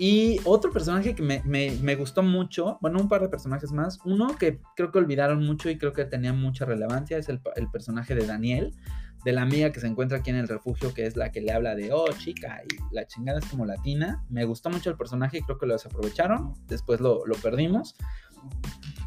Y 0.03 0.41
otro 0.45 0.73
personaje 0.73 1.15
que 1.15 1.23
me, 1.23 1.95
gustó 1.95 2.23
mucho, 2.23 2.79
bueno, 2.81 2.99
un 2.99 3.07
par 3.07 3.21
de 3.21 3.29
personajes 3.29 3.71
más. 3.71 3.99
Uno 4.07 4.35
que 4.39 4.59
creo 4.75 4.91
que 4.91 4.99
olvidaron 4.99 5.45
mucho 5.45 5.69
y 5.69 5.77
creo 5.77 5.93
que 5.93 6.07
tenía 6.07 6.33
mucha 6.33 6.65
relevancia 6.65 7.19
es 7.19 7.29
el, 7.29 7.43
personaje 7.71 8.15
de 8.15 8.27
Daniel, 8.27 8.73
de 9.25 9.33
la 9.33 9.43
amiga 9.43 9.71
que 9.71 9.81
se 9.81 9.87
encuentra 9.87 10.19
aquí 10.19 10.31
en 10.31 10.37
el 10.37 10.49
refugio, 10.49 10.95
que 10.95 11.07
es 11.07 11.17
la 11.17 11.31
que 11.31 11.41
le 11.41 11.53
habla 11.53 11.75
de, 11.75 11.93
oh, 11.93 12.07
chica, 12.19 12.63
y 12.65 12.95
la 12.95 13.07
chingada 13.07 13.39
es 13.39 13.47
como 13.47 13.67
latina. 13.67 14.25
Me 14.29 14.45
gustó 14.45 14.71
mucho 14.71 14.91
el 14.91 14.97
personaje 14.97 15.39
y 15.39 15.43
creo 15.43 15.59
que 15.59 15.67
lo 15.67 15.75
desaprovecharon. 15.75 16.55
Después 16.67 17.01
lo, 17.01 17.23
perdimos. 17.43 17.97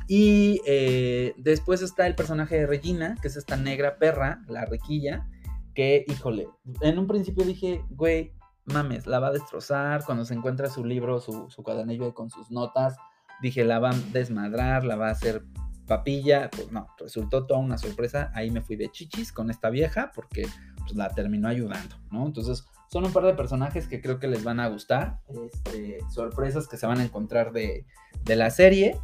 Y 0.08 0.62
eh, 0.68 1.34
después 1.38 1.82
está 1.82 2.06
el 2.06 2.16
personaje 2.16 2.56
de 2.56 2.68
Regina, 2.68 3.16
que 3.22 3.28
es 3.28 3.36
esta 3.36 3.58
negra 3.58 3.98
perra, 3.98 4.44
la 4.48 4.66
riquilla, 4.66 5.28
que, 5.74 6.06
híjole, 6.08 6.48
en 6.82 7.00
un 7.00 7.08
principio 7.08 7.44
dije, 7.46 7.84
güey, 7.90 8.34
mames, 8.66 9.08
la 9.08 9.20
va 9.20 9.28
a 9.28 9.32
destrozar. 9.32 10.04
Cuando 10.06 10.26
se 10.26 10.36
encuentra 10.36 10.70
su 10.70 10.86
libro, 10.86 11.20
su, 11.20 11.50
su 11.50 11.64
cuadernillo 11.64 12.14
con 12.14 12.30
sus 12.30 12.52
notas, 12.52 12.96
dije, 13.42 13.64
la 13.64 13.80
va 13.80 13.92
a 13.92 14.00
desmadrar, 14.12 14.84
la 14.84 14.96
va 14.96 15.08
a 15.08 15.12
hacer 15.12 15.44
papilla. 15.88 16.50
Pues 16.50 16.72
no, 16.72 16.88
resultó 16.98 17.46
toda 17.46 17.60
una 17.60 17.78
sorpresa. 17.78 18.32
Ahí 18.34 18.52
me 18.52 18.62
fui 18.62 18.76
de 18.76 18.90
chichis 18.90 19.32
con 19.32 19.50
esta 19.50 19.70
vieja 19.70 20.12
porque 20.14 20.48
pues, 20.80 20.96
la 20.96 21.10
terminó 21.10 21.48
ayudando, 21.48 21.96
¿no? 22.12 22.26
Entonces, 22.26 22.66
son 22.90 23.06
un 23.06 23.14
par 23.14 23.26
de 23.26 23.34
personajes 23.34 23.88
que 23.88 24.02
creo 24.02 24.20
que 24.20 24.28
les 24.28 24.44
van 24.44 24.60
a 24.60 24.68
gustar. 24.68 25.20
Este, 25.52 26.00
sorpresas 26.14 26.68
que 26.68 26.78
se 26.78 26.86
van 26.86 27.00
a 27.00 27.04
encontrar 27.04 27.52
de, 27.52 27.86
de 28.24 28.36
la 28.36 28.50
serie. 28.52 29.00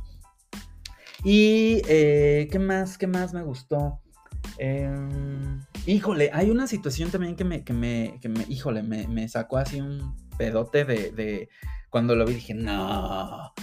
Y, 1.24 1.82
eh, 1.88 2.48
¿qué 2.52 2.60
más? 2.60 2.98
¿Qué 2.98 3.08
más 3.08 3.34
me 3.34 3.44
gustó? 3.44 4.00
Em, 4.58 5.62
híjole, 5.86 6.30
hay 6.34 6.50
una 6.50 6.68
situación 6.68 7.12
también 7.12 7.36
que 7.36 7.44
me, 7.44 7.64
que 7.64 7.74
me, 7.74 8.20
que 8.22 8.30
me 8.30 8.46
híjole, 8.48 8.84
me, 8.84 9.28
sacó 9.28 9.58
así 9.58 9.82
un 9.82 10.16
pedote 10.38 10.86
de, 10.86 11.50
cuando 11.90 12.16
lo 12.16 12.26
vi, 12.26 12.36
dije, 12.36 12.54
no. 12.54 13.54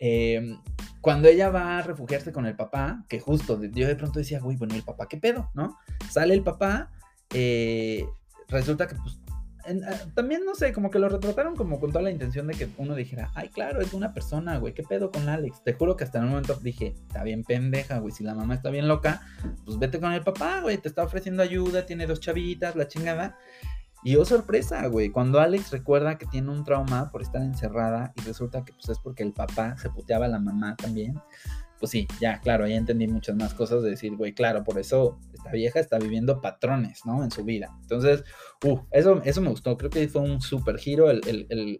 Em, 0.00 0.58
cuando 1.00 1.28
ella 1.28 1.50
va 1.50 1.78
a 1.78 1.82
refugiarse 1.82 2.32
con 2.32 2.46
el 2.46 2.56
papá, 2.56 3.04
que 3.08 3.20
justo 3.20 3.62
yo 3.62 3.86
de 3.86 3.96
pronto 3.96 4.18
decía, 4.18 4.40
uy, 4.42 4.56
bueno, 4.56 4.74
el 4.74 4.82
papá, 4.82 5.06
¿qué 5.08 5.18
pedo? 5.18 5.50
¿No? 5.54 5.78
Sale 6.10 6.34
el 6.34 6.42
papá, 6.42 6.90
eh, 7.32 8.04
resulta 8.48 8.88
que 8.88 8.96
pues 8.96 9.20
Ah, 9.66 10.06
también 10.14 10.44
no 10.44 10.54
sé, 10.54 10.72
como 10.72 10.90
que 10.90 10.98
lo 10.98 11.08
retrataron 11.08 11.54
como 11.54 11.78
con 11.78 11.90
toda 11.90 12.02
la 12.02 12.10
intención 12.10 12.46
de 12.46 12.54
que 12.54 12.68
uno 12.78 12.94
dijera, 12.94 13.30
ay, 13.34 13.48
claro, 13.50 13.80
es 13.80 13.92
una 13.92 14.14
persona, 14.14 14.58
güey, 14.58 14.72
¿qué 14.72 14.82
pedo 14.82 15.10
con 15.10 15.28
Alex? 15.28 15.62
Te 15.62 15.74
juro 15.74 15.96
que 15.96 16.04
hasta 16.04 16.18
en 16.18 16.24
un 16.24 16.30
momento 16.30 16.54
dije, 16.54 16.94
está 17.06 17.22
bien 17.22 17.44
pendeja, 17.44 17.98
güey, 17.98 18.12
si 18.12 18.24
la 18.24 18.34
mamá 18.34 18.54
está 18.54 18.70
bien 18.70 18.88
loca, 18.88 19.20
pues 19.64 19.78
vete 19.78 20.00
con 20.00 20.12
el 20.12 20.22
papá, 20.22 20.60
güey, 20.60 20.78
te 20.78 20.88
está 20.88 21.04
ofreciendo 21.04 21.42
ayuda, 21.42 21.84
tiene 21.84 22.06
dos 22.06 22.20
chavitas, 22.20 22.74
la 22.74 22.88
chingada. 22.88 23.36
Y 24.02 24.16
oh 24.16 24.24
sorpresa, 24.24 24.86
güey, 24.86 25.10
cuando 25.10 25.40
Alex 25.40 25.70
recuerda 25.70 26.16
que 26.16 26.26
tiene 26.26 26.50
un 26.50 26.64
trauma 26.64 27.10
por 27.10 27.22
estar 27.22 27.42
encerrada 27.42 28.12
y 28.16 28.22
resulta 28.22 28.64
que 28.64 28.72
pues 28.72 28.88
es 28.88 28.98
porque 28.98 29.22
el 29.22 29.32
papá 29.32 29.76
se 29.76 29.90
puteaba 29.90 30.26
a 30.26 30.28
la 30.28 30.38
mamá 30.38 30.74
también 30.76 31.20
pues 31.80 31.90
sí, 31.90 32.06
ya, 32.20 32.40
claro, 32.40 32.66
ahí 32.66 32.74
entendí 32.74 33.08
muchas 33.08 33.34
más 33.34 33.54
cosas 33.54 33.82
de 33.82 33.90
decir, 33.90 34.14
güey, 34.14 34.34
claro, 34.34 34.62
por 34.62 34.78
eso 34.78 35.18
esta 35.32 35.50
vieja 35.50 35.80
está 35.80 35.98
viviendo 35.98 36.42
patrones, 36.42 37.06
¿no? 37.06 37.24
En 37.24 37.30
su 37.30 37.42
vida. 37.42 37.74
Entonces, 37.80 38.22
uh, 38.64 38.80
eso, 38.90 39.22
eso 39.24 39.40
me 39.40 39.48
gustó, 39.48 39.78
creo 39.78 39.88
que 39.88 40.06
fue 40.06 40.20
un 40.20 40.42
super 40.42 40.78
giro, 40.78 41.06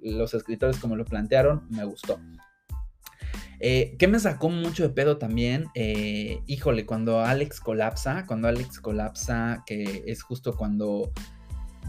los 0.02 0.34
escritores 0.34 0.78
como 0.78 0.96
lo 0.96 1.04
plantearon, 1.04 1.66
me 1.68 1.84
gustó. 1.84 2.18
Eh, 3.62 3.94
¿Qué 3.98 4.08
me 4.08 4.18
sacó 4.18 4.48
mucho 4.48 4.84
de 4.84 4.88
pedo 4.88 5.18
también? 5.18 5.66
Eh, 5.74 6.40
híjole, 6.46 6.86
cuando 6.86 7.20
Alex 7.20 7.60
colapsa, 7.60 8.24
cuando 8.26 8.48
Alex 8.48 8.80
colapsa, 8.80 9.64
que 9.66 10.04
es 10.06 10.22
justo 10.22 10.56
cuando 10.56 11.12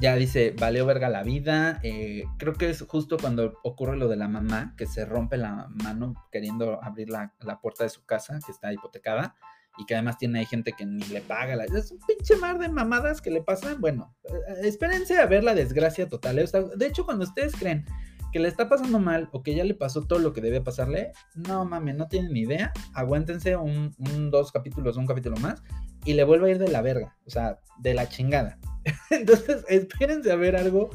ya 0.01 0.15
dice, 0.15 0.53
valió 0.57 0.85
verga 0.85 1.09
la 1.09 1.21
vida. 1.21 1.79
Eh, 1.83 2.25
creo 2.37 2.53
que 2.53 2.71
es 2.71 2.81
justo 2.81 3.17
cuando 3.17 3.59
ocurre 3.63 3.95
lo 3.95 4.07
de 4.07 4.15
la 4.15 4.27
mamá, 4.27 4.73
que 4.75 4.87
se 4.87 5.05
rompe 5.05 5.37
la 5.37 5.67
mano 5.69 6.15
queriendo 6.31 6.83
abrir 6.83 7.09
la, 7.09 7.31
puerta 7.61 7.83
de 7.83 7.91
su 7.91 8.03
casa, 8.03 8.39
que 8.43 8.51
está 8.51 8.73
hipotecada, 8.73 9.35
y 9.77 9.85
que 9.85 9.93
además 9.93 10.17
tiene 10.17 10.43
gente 10.45 10.73
que 10.73 10.87
ni 10.87 11.03
le 11.05 11.21
paga. 11.21 11.55
La... 11.55 11.65
Es 11.65 11.91
un 11.91 11.99
pinche 11.99 12.35
mar 12.35 12.57
de 12.57 12.69
mamadas 12.69 13.21
que 13.21 13.29
le 13.29 13.43
pasan. 13.43 13.79
Bueno, 13.79 14.15
eh, 14.23 14.61
espérense 14.63 15.19
a 15.19 15.27
ver 15.27 15.43
la 15.43 15.53
desgracia 15.53 16.09
total. 16.09 16.39
¿eh? 16.39 16.45
De 16.75 16.87
hecho, 16.87 17.05
cuando 17.05 17.23
ustedes 17.23 17.55
creen 17.55 17.85
que 18.31 18.39
le 18.39 18.47
está 18.47 18.69
pasando 18.69 18.99
mal 18.99 19.29
o 19.31 19.43
que 19.43 19.55
ya 19.55 19.63
le 19.63 19.73
pasó 19.73 20.03
todo 20.03 20.19
lo 20.19 20.33
que 20.33 20.41
debe 20.41 20.61
pasarle, 20.61 21.11
no 21.35 21.65
mames, 21.65 21.95
no 21.95 22.07
tienen 22.07 22.33
ni 22.33 22.41
idea. 22.41 22.71
Aguántense 22.93 23.55
un, 23.55 23.93
dos 24.31 24.51
capítulos, 24.51 24.97
un 24.97 25.07
capítulo 25.07 25.37
más, 25.37 25.63
y 26.05 26.13
le 26.13 26.23
vuelve 26.23 26.49
a 26.49 26.51
ir 26.51 26.59
de 26.59 26.69
la 26.69 26.81
verga, 26.81 27.17
o 27.25 27.29
sea, 27.29 27.59
de 27.79 27.93
la 27.93 28.09
chingada. 28.09 28.57
Entonces, 29.09 29.65
espérense 29.67 30.31
a 30.31 30.35
ver 30.35 30.55
algo 30.55 30.89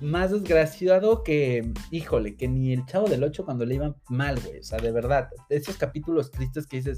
más 0.00 0.30
desgraciado 0.30 1.24
que, 1.24 1.72
híjole, 1.90 2.36
que 2.36 2.48
ni 2.48 2.72
el 2.72 2.86
chavo 2.86 3.08
del 3.08 3.24
8 3.24 3.44
cuando 3.44 3.66
le 3.66 3.74
iban 3.74 3.96
mal, 4.08 4.38
güey. 4.40 4.60
O 4.60 4.62
sea, 4.62 4.78
de 4.78 4.92
verdad, 4.92 5.28
esos 5.48 5.76
capítulos 5.76 6.30
tristes 6.30 6.66
que 6.66 6.78
dices, 6.78 6.96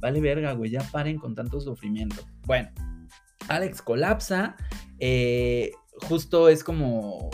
vale 0.00 0.20
verga, 0.20 0.52
güey, 0.52 0.70
ya 0.70 0.82
paren 0.90 1.18
con 1.18 1.34
tanto 1.34 1.60
sufrimiento. 1.60 2.22
Bueno, 2.46 2.70
Alex 3.48 3.82
colapsa, 3.82 4.56
eh, 4.98 5.72
justo 6.08 6.48
es 6.48 6.64
como, 6.64 7.30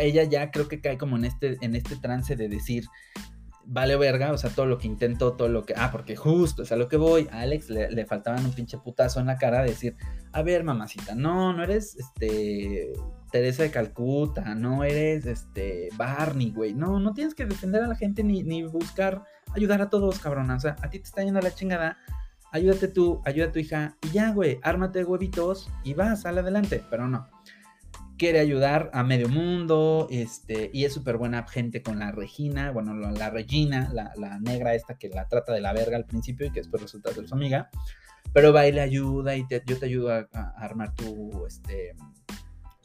ella 0.00 0.24
ya 0.24 0.50
creo 0.50 0.68
que 0.68 0.80
cae 0.80 0.98
como 0.98 1.16
en 1.16 1.24
este, 1.24 1.56
en 1.60 1.74
este 1.74 1.96
trance 1.96 2.36
de 2.36 2.48
decir, 2.48 2.84
vale 3.64 3.96
verga, 3.96 4.32
o 4.32 4.38
sea, 4.38 4.50
todo 4.50 4.66
lo 4.66 4.78
que 4.78 4.86
intentó, 4.86 5.34
todo 5.34 5.48
lo 5.48 5.64
que. 5.64 5.74
Ah, 5.76 5.90
porque 5.90 6.16
justo 6.16 6.62
es 6.62 6.72
a 6.72 6.76
lo 6.76 6.88
que 6.88 6.96
voy. 6.96 7.28
A 7.32 7.40
Alex 7.40 7.70
le, 7.70 7.90
le, 7.90 8.06
faltaban 8.06 8.44
un 8.44 8.52
pinche 8.52 8.78
putazo 8.78 9.20
en 9.20 9.26
la 9.26 9.38
cara 9.38 9.62
de 9.62 9.70
decir: 9.70 9.96
A 10.32 10.42
ver, 10.42 10.64
mamacita, 10.64 11.14
no, 11.14 11.52
no 11.52 11.62
eres 11.62 11.96
este. 11.96 12.92
Teresa 13.30 13.62
de 13.62 13.70
Calcuta, 13.70 14.54
no 14.54 14.84
eres 14.84 15.26
este. 15.26 15.88
Barney, 15.96 16.50
güey. 16.50 16.74
No, 16.74 17.00
no 17.00 17.14
tienes 17.14 17.34
que 17.34 17.46
defender 17.46 17.82
a 17.82 17.88
la 17.88 17.96
gente 17.96 18.22
ni, 18.22 18.42
ni 18.42 18.62
buscar 18.64 19.22
ayudar 19.54 19.80
a 19.80 19.90
todos, 19.90 20.18
cabrón. 20.18 20.50
O 20.50 20.60
sea, 20.60 20.76
a 20.82 20.90
ti 20.90 20.98
te 20.98 21.04
está 21.04 21.22
yendo 21.22 21.40
la 21.40 21.54
chingada. 21.54 21.98
Ayúdate 22.50 22.88
tú, 22.88 23.22
ayuda 23.24 23.46
a 23.46 23.52
tu 23.52 23.58
hija. 23.58 23.96
Y 24.02 24.10
ya, 24.10 24.30
güey, 24.32 24.58
ármate 24.62 25.04
huevitos 25.04 25.70
y 25.84 25.94
vas, 25.94 26.22
sale 26.22 26.40
adelante. 26.40 26.82
Pero 26.90 27.08
no 27.08 27.26
quiere 28.22 28.38
ayudar 28.38 28.88
a 28.92 29.02
medio 29.02 29.28
mundo, 29.28 30.06
este, 30.08 30.70
y 30.72 30.84
es 30.84 30.92
súper 30.92 31.16
buena 31.16 31.44
gente 31.48 31.82
con 31.82 31.98
la 31.98 32.12
Regina, 32.12 32.70
bueno, 32.70 32.94
la, 32.94 33.30
Regina, 33.30 33.90
la, 33.92 34.38
negra 34.38 34.76
esta 34.76 34.96
que 34.96 35.08
la 35.08 35.26
trata 35.26 35.52
de 35.52 35.60
la 35.60 35.72
verga 35.72 35.96
al 35.96 36.04
principio 36.04 36.46
y 36.46 36.52
que 36.52 36.60
después 36.60 36.80
resulta 36.80 37.12
ser 37.12 37.26
su 37.26 37.34
amiga, 37.34 37.68
pero 38.32 38.52
va 38.52 38.68
y 38.68 38.70
le 38.70 38.80
ayuda 38.80 39.34
y 39.34 39.44
yo 39.66 39.76
te 39.76 39.86
ayudo 39.86 40.12
a, 40.12 40.28
armar 40.56 40.94
tu, 40.94 41.44
este, 41.48 41.96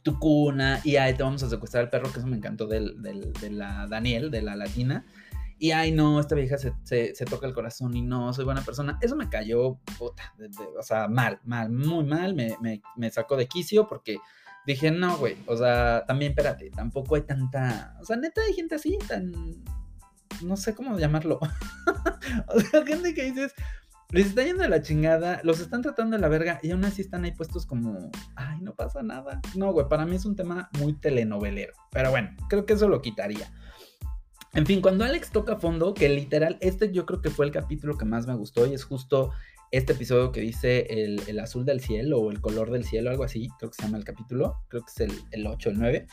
tu 0.01 0.17
cuna 0.17 0.82
y 0.84 0.96
ahí 0.96 1.13
te 1.13 1.22
vamos 1.22 1.44
a 1.44 1.50
secuestrar 1.50 1.84
al 1.84 1.91
perro, 1.91 2.12
que 2.12 2.17
eso 2.17 2.27
me 2.27 2.38
encantó 2.38 2.65
de 2.65 2.96
la 3.51 3.86
Daniel, 3.88 4.32
de 4.32 4.41
la 4.41 4.56
latina. 4.56 5.06
Y 5.60 5.70
ay, 5.70 5.91
no, 5.91 6.20
esta 6.20 6.34
vieja 6.34 6.58
se, 6.58 7.13
toca 7.29 7.46
el 7.46 7.53
corazón 7.53 7.96
y 7.96 8.01
no, 8.01 8.34
soy 8.34 8.46
buena 8.46 8.62
persona. 8.62 8.98
Eso 9.01 9.15
me 9.15 9.29
cayó, 9.29 9.77
puta, 10.00 10.34
o 10.79 10.82
sea, 10.82 11.08
mal, 11.08 11.39
mal, 11.44 11.70
muy 11.70 12.06
mal. 12.06 12.34
Me, 12.34 12.58
me, 12.60 12.82
me 12.96 13.12
sacó 13.12 13.36
de 13.38 13.48
quicio 13.48 13.88
porque 13.88 14.17
dije, 14.67 14.91
no, 14.91 15.17
güey, 15.17 15.38
o 15.47 15.55
sea, 15.55 16.03
también 16.05 16.31
espérate, 16.31 16.69
tampoco 16.69 17.15
hay 17.15 17.21
tanta, 17.21 17.95
o 18.01 18.05
sea, 18.05 18.17
neta 18.17 18.41
hay 18.41 18.53
gente 18.53 18.75
así, 18.75 18.97
tan, 19.07 19.31
no 20.43 20.57
sé 20.57 20.75
cómo 20.75 21.00
llamarlo. 21.00 21.39
o 22.47 22.59
sea, 22.59 22.86
gente 22.86 23.13
que 23.13 23.24
dices, 23.24 23.53
les 24.12 24.27
está 24.27 24.43
yendo 24.43 24.63
de 24.63 24.69
la 24.69 24.81
chingada, 24.81 25.39
los 25.43 25.62
están 25.62 25.81
tratando 25.81 26.17
de 26.17 26.21
la 26.21 26.27
verga 26.27 26.59
y 26.62 26.71
aún 26.71 26.83
así 26.83 27.01
están 27.01 27.24
ahí 27.24 27.31
puestos 27.31 27.65
como, 27.65 28.12
ay, 28.36 28.59
no 28.59 28.75
pasa 28.75 29.01
nada. 29.01 29.39
No, 29.55 29.71
güey, 29.71 29.88
para 29.88 30.05
mí 30.05 30.17
es 30.17 30.25
un 30.25 30.36
tema 30.36 30.69
muy 30.77 30.93
telenovelero, 30.93 31.74
pero 31.89 32.12
bueno, 32.12 32.29
creo 32.50 32.65
que 32.65 32.74
eso 32.74 32.89
lo 32.89 33.01
quitaría. 33.01 33.50
En 34.53 34.65
fin, 34.65 34.81
cuando 34.81 35.05
Alex 35.05 35.31
toca 35.31 35.55
fondo, 35.55 35.93
que 35.93 36.09
literal, 36.09 36.57
este 36.59 36.91
yo 36.91 37.05
creo 37.05 37.21
que 37.21 37.29
fue 37.29 37.45
el 37.45 37.53
capítulo 37.53 37.97
que 37.97 38.05
más 38.05 38.27
me 38.27 38.36
gustó 38.36 38.65
y 38.65 38.74
es 38.74 38.83
justo 38.83 39.31
este 39.71 39.93
episodio 39.93 40.31
que 40.31 40.41
dice 40.41 40.88
el, 40.89 41.39
azul 41.39 41.65
del 41.65 41.81
cielo 41.81 42.19
o 42.19 42.31
el 42.31 42.41
color 42.41 42.71
del 42.71 42.83
cielo, 42.83 43.09
algo 43.09 43.24
así, 43.24 43.50
creo 43.59 43.71
que 43.71 43.75
se 43.75 43.83
llama 43.83 43.97
el 43.97 44.03
capítulo, 44.03 44.62
creo 44.69 44.83
que 44.83 44.91
es 44.91 45.12
el, 45.12 45.19
el 45.31 45.47
8, 45.47 45.69
el 45.71 45.79
9, 45.79 46.07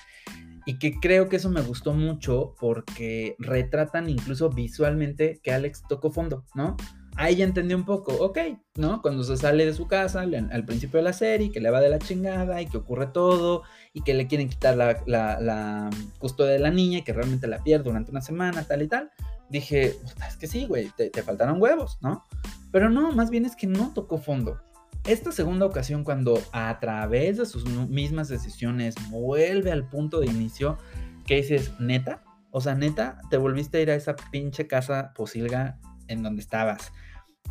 y 0.66 0.78
que 0.78 0.98
creo 1.00 1.28
que 1.28 1.36
eso 1.36 1.50
me 1.50 1.62
gustó 1.62 1.92
mucho 1.92 2.54
porque 2.58 3.36
retratan 3.38 4.08
incluso 4.08 4.50
visualmente 4.50 5.40
que 5.42 5.52
Alex 5.52 5.82
tocó 5.88 6.10
fondo, 6.10 6.44
¿no? 6.54 6.76
Ahí 7.16 7.36
ya 7.36 7.44
entendí 7.44 7.74
un 7.74 7.84
poco, 7.84 8.12
ok, 8.12 8.38
¿no? 8.74 9.00
Cuando 9.00 9.22
se 9.22 9.36
sale 9.36 9.64
de 9.64 9.72
su 9.72 9.86
casa 9.86 10.22
al, 10.22 10.64
principio 10.64 10.98
de 10.98 11.04
la 11.04 11.12
serie, 11.12 11.52
que 11.52 11.60
le 11.60 11.70
va 11.70 11.80
de 11.80 11.88
la 11.88 12.00
chingada 12.00 12.60
y 12.60 12.66
que 12.66 12.76
ocurre 12.76 13.06
todo 13.06 13.62
y 13.92 14.02
que 14.02 14.14
le 14.14 14.26
quieren 14.26 14.48
quitar 14.48 14.76
la, 14.76 15.00
la, 15.06 15.38
la 15.38 15.90
custodia 16.18 16.54
de 16.54 16.58
la 16.58 16.72
niña 16.72 16.98
y 16.98 17.02
que 17.02 17.12
realmente 17.12 17.46
la 17.46 17.62
pierde 17.62 17.84
durante 17.84 18.10
una 18.10 18.20
semana, 18.20 18.64
tal 18.64 18.82
y 18.82 18.88
tal 18.88 19.12
dije, 19.54 19.96
es 20.28 20.36
que 20.36 20.46
sí, 20.46 20.66
güey, 20.66 20.90
te, 20.96 21.10
te 21.10 21.22
faltaron 21.22 21.60
huevos, 21.60 21.98
¿no? 22.00 22.24
Pero 22.72 22.90
no, 22.90 23.12
más 23.12 23.30
bien 23.30 23.44
es 23.44 23.56
que 23.56 23.66
no 23.66 23.92
tocó 23.94 24.18
fondo. 24.18 24.60
Esta 25.06 25.32
segunda 25.32 25.66
ocasión, 25.66 26.02
cuando 26.02 26.40
a 26.52 26.78
través 26.80 27.36
de 27.36 27.46
sus 27.46 27.64
mismas 27.88 28.28
decisiones 28.28 28.94
vuelve 29.10 29.70
al 29.70 29.88
punto 29.88 30.20
de 30.20 30.26
inicio, 30.26 30.78
que 31.26 31.36
dices, 31.36 31.72
neta, 31.78 32.22
o 32.50 32.60
sea, 32.60 32.74
neta, 32.74 33.20
te 33.30 33.36
volviste 33.36 33.78
a 33.78 33.80
ir 33.80 33.90
a 33.90 33.94
esa 33.94 34.16
pinche 34.30 34.66
casa 34.66 35.12
posilga 35.14 35.78
en 36.08 36.22
donde 36.22 36.40
estabas. 36.40 36.92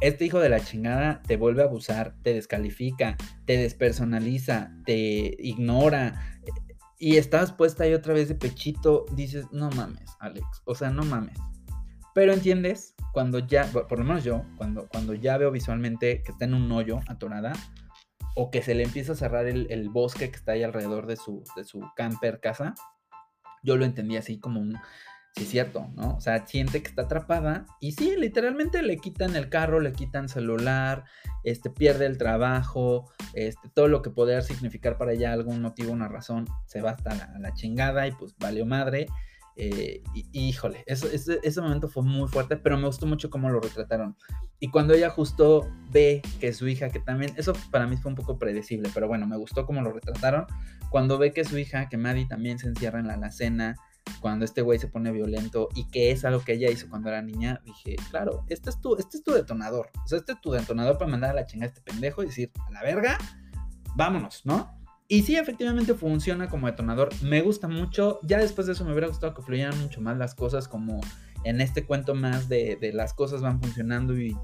Este 0.01 0.25
hijo 0.25 0.39
de 0.39 0.50
la 0.50 0.60
chingada 0.60 1.22
te 1.22 1.38
vuelve 1.38 1.62
a 1.62 1.65
abusar, 1.65 2.15
te 2.24 2.33
descalifica, 2.33 3.17
te 3.45 3.57
despersonaliza, 3.57 4.72
te 4.86 5.36
ignora 5.39 6.39
y 6.98 7.17
estás 7.17 7.51
puesta 7.51 7.83
ahí 7.83 7.93
otra 7.93 8.13
vez 8.13 8.29
de 8.29 8.36
pechito. 8.36 9.05
Dices, 9.13 9.45
no 9.51 9.69
mames, 9.72 10.10
Alex, 10.19 10.45
o 10.65 10.74
sea, 10.74 10.89
no 10.89 11.03
mames. 11.03 11.38
Pero 12.13 12.34
entiendes, 12.34 12.96
cuando 13.12 13.39
ya, 13.39 13.65
por 13.65 13.98
lo 13.98 14.05
menos 14.05 14.24
yo, 14.24 14.46
cuando, 14.58 14.88
cuando 14.88 15.13
ya 15.13 15.38
veo 15.38 15.51
visualmente 15.51 16.22
que 16.24 16.32
está 16.32 16.46
en 16.46 16.53
un 16.53 16.72
hoyo 16.72 17.00
atorada, 17.08 17.53
o 18.36 18.50
que 18.51 18.62
se 18.62 18.75
le 18.75 18.84
empieza 18.84 19.13
a 19.13 19.15
cerrar 19.15 19.46
el, 19.48 19.89
bosque 19.89 20.29
que 20.29 20.36
está 20.36 20.53
ahí 20.53 20.63
alrededor 20.63 21.05
de 21.05 21.17
su, 21.17 21.43
de 21.55 21.63
su 21.63 21.82
camper 21.96 22.39
casa, 22.39 22.74
yo 23.63 23.77
lo 23.77 23.86
entendí 23.86 24.17
así 24.17 24.39
como 24.39 24.60
un, 24.60 24.77
sí 25.36 25.43
es 25.43 25.50
cierto, 25.50 25.89
¿no? 25.96 26.15
O 26.15 26.22
sea, 26.22 26.46
siente 26.46 26.82
que 26.82 26.89
está 26.89 27.03
atrapada 27.03 27.65
y 27.79 27.93
sí, 27.93 28.15
literalmente 28.17 28.84
le 28.84 28.98
quitan 28.98 29.36
el 29.36 29.50
carro, 29.50 29.79
le 29.79 29.93
quitan 29.93 30.29
celular, 30.29 31.05
este, 31.43 31.70
pierde 31.70 32.05
el 32.05 32.17
trabajo, 32.17 33.12
este, 33.34 33.70
todo 33.70 33.88
lo 33.88 34.01
que 34.01 34.12
podría 34.12 34.41
significar 34.41 34.98
para 34.98 35.13
ella 35.13 35.34
algún 35.34 35.62
motivo, 35.62 35.91
una 35.91 36.08
razón, 36.08 36.46
se 36.67 36.82
va 36.82 36.91
hasta 36.91 37.38
la, 37.39 37.53
chingada 37.53 38.08
y 38.08 38.12
pues 38.12 38.36
valió 38.38 38.65
madre. 38.65 39.08
Eh, 39.55 40.01
y, 40.13 40.27
híjole, 40.31 40.83
ese, 40.88 41.62
momento 41.62 41.88
fue 41.88 42.03
muy 42.03 42.27
fuerte, 42.27 42.57
pero 42.57 42.77
me 42.77 42.88
gustó 42.88 43.05
mucho 43.05 43.29
cómo 43.29 43.50
lo 43.50 43.60
retrataron. 43.60 44.15
Y 44.60 44.69
cuando 44.69 44.93
ella 44.93 45.10
justo 45.10 45.69
ve 45.91 46.22
que 46.39 46.53
su 46.53 46.67
hija, 46.67 46.89
que 46.89 47.00
también, 47.00 47.33
eso 47.38 47.53
para 47.72 47.86
mí 47.86 47.98
fue 47.98 48.10
un 48.10 48.15
poco 48.15 48.39
predecible, 48.39 48.89
pero 48.93 49.07
bueno, 49.07 49.27
me 49.27 49.38
gustó 49.38 49.65
cómo 49.65 49.81
lo 49.81 49.91
retrataron. 49.91 50.45
Cuando 50.89 51.17
ve 51.17 51.31
que 51.31 51.43
su 51.43 51.57
hija, 51.57 51.89
que 51.89 51.98
Maddie 51.98 52.27
también 52.27 52.60
se 52.60 52.67
encierra 52.67 53.00
en 53.00 53.07
la 53.07 53.15
alacena, 53.15 53.75
cuando 54.19 54.45
este 54.45 54.62
güey 54.62 54.79
se 54.79 54.88
pone 54.88 55.12
violento 55.12 55.69
y 55.75 55.88
que 55.88 56.12
es 56.12 56.25
algo 56.25 56.43
que 56.43 56.53
ella 56.53 56.69
hizo 56.69 56.89
cuando 56.89 57.10
era 57.10 57.22
niña, 57.22 57.62
dije, 57.65 57.95
claro, 58.10 58.45
este 58.50 58.69
es 58.69 58.81
tu, 58.81 58.95
este 58.98 59.17
es 59.17 59.24
tu 59.24 59.31
detonador. 59.31 59.89
O 60.03 60.07
sea, 60.07 60.19
este 60.19 60.33
es 60.33 60.41
tu 60.41 60.51
detonador 60.51 60.98
para 60.98 61.12
mandar 61.12 61.31
a 61.31 61.33
la 61.33 61.45
chingada 61.45 61.72
a 61.72 61.74
este 61.74 61.81
pendejo 61.81 62.24
y 62.24 62.27
decir, 62.27 62.51
a 62.67 62.72
la 62.72 62.81
verga, 62.81 63.17
vámonos, 63.95 64.45
¿no? 64.45 64.83
Y 65.13 65.22
sí, 65.22 65.36
efectivamente 65.36 65.93
funciona 65.93 66.50
como 66.50 66.65
detonador. 66.65 67.10
Me 67.22 67.41
gusta 67.41 67.67
mucho. 67.67 68.20
Ya 68.24 68.39
después 68.39 68.65
de 68.65 68.74
eso 68.74 68.84
me 68.84 68.93
hubiera 68.93 69.08
gustado 69.08 69.36
que 69.36 69.43
fluyeran 69.43 69.79
mucho 69.79 70.01
más 70.01 70.17
las 70.17 70.34
cosas, 70.34 70.67
como 70.67 71.01
en 71.43 71.62
este 71.62 71.86
cuento 71.86 72.15
más 72.15 72.50
de, 72.50 72.77
de 72.77 72.93
las 72.93 73.13
cosas 73.13 73.43
van 73.43 73.62
funcionando 73.62 74.17
y 74.17 74.36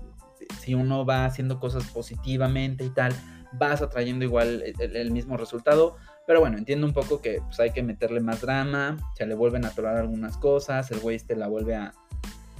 si 0.60 0.76
uno 0.76 1.08
va 1.08 1.26
haciendo 1.26 1.60
cosas 1.60 1.86
positivamente 1.86 2.84
y 2.86 2.92
tal, 2.92 3.16
vas 3.54 3.82
atrayendo 3.82 4.26
igual 4.26 4.64
el, 4.78 5.10
mismo 5.10 5.38
resultado. 5.38 5.98
Pero 6.28 6.40
bueno, 6.40 6.60
entiendo 6.60 6.86
un 6.86 6.94
poco 6.94 7.20
que 7.20 7.42
pues, 7.42 7.60
hay 7.60 7.72
que 7.72 7.82
meterle 7.82 8.20
más 8.20 8.42
drama, 8.42 8.96
se 9.18 9.26
le 9.26 9.34
vuelven 9.34 9.66
a 9.66 9.70
atorar 9.70 9.98
algunas 9.98 10.38
cosas, 10.38 10.92
el 10.92 11.00
güey 11.00 11.16
este 11.16 11.36
la 11.36 11.48
vuelve 11.48 11.78
a, 11.78 11.96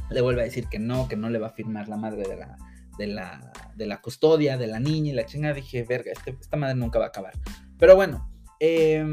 le 0.10 0.22
vuelve 0.22 0.42
a 0.42 0.46
decir 0.46 0.66
que 0.68 0.80
no, 0.80 1.08
que 1.08 1.16
no 1.16 1.30
le 1.30 1.38
va 1.38 1.50
a 1.50 1.52
firmar 1.52 1.88
la 1.88 1.98
madre 1.98 2.24
de 2.28 2.38
la, 2.38 2.58
de 2.98 3.06
la, 3.06 3.52
de 3.76 3.86
la 3.86 4.02
custodia 4.02 4.58
de 4.58 4.66
la 4.66 4.80
niña 4.80 5.12
y 5.12 5.14
la 5.14 5.28
chinga. 5.28 5.54
Dije, 5.54 5.84
verga, 5.84 6.12
este, 6.12 6.36
esta 6.42 6.58
madre 6.58 6.74
nunca 6.74 6.98
va 6.98 7.06
a 7.06 7.10
acabar. 7.10 7.34
Pero 7.80 7.96
bueno, 7.96 8.30
eh, 8.60 9.04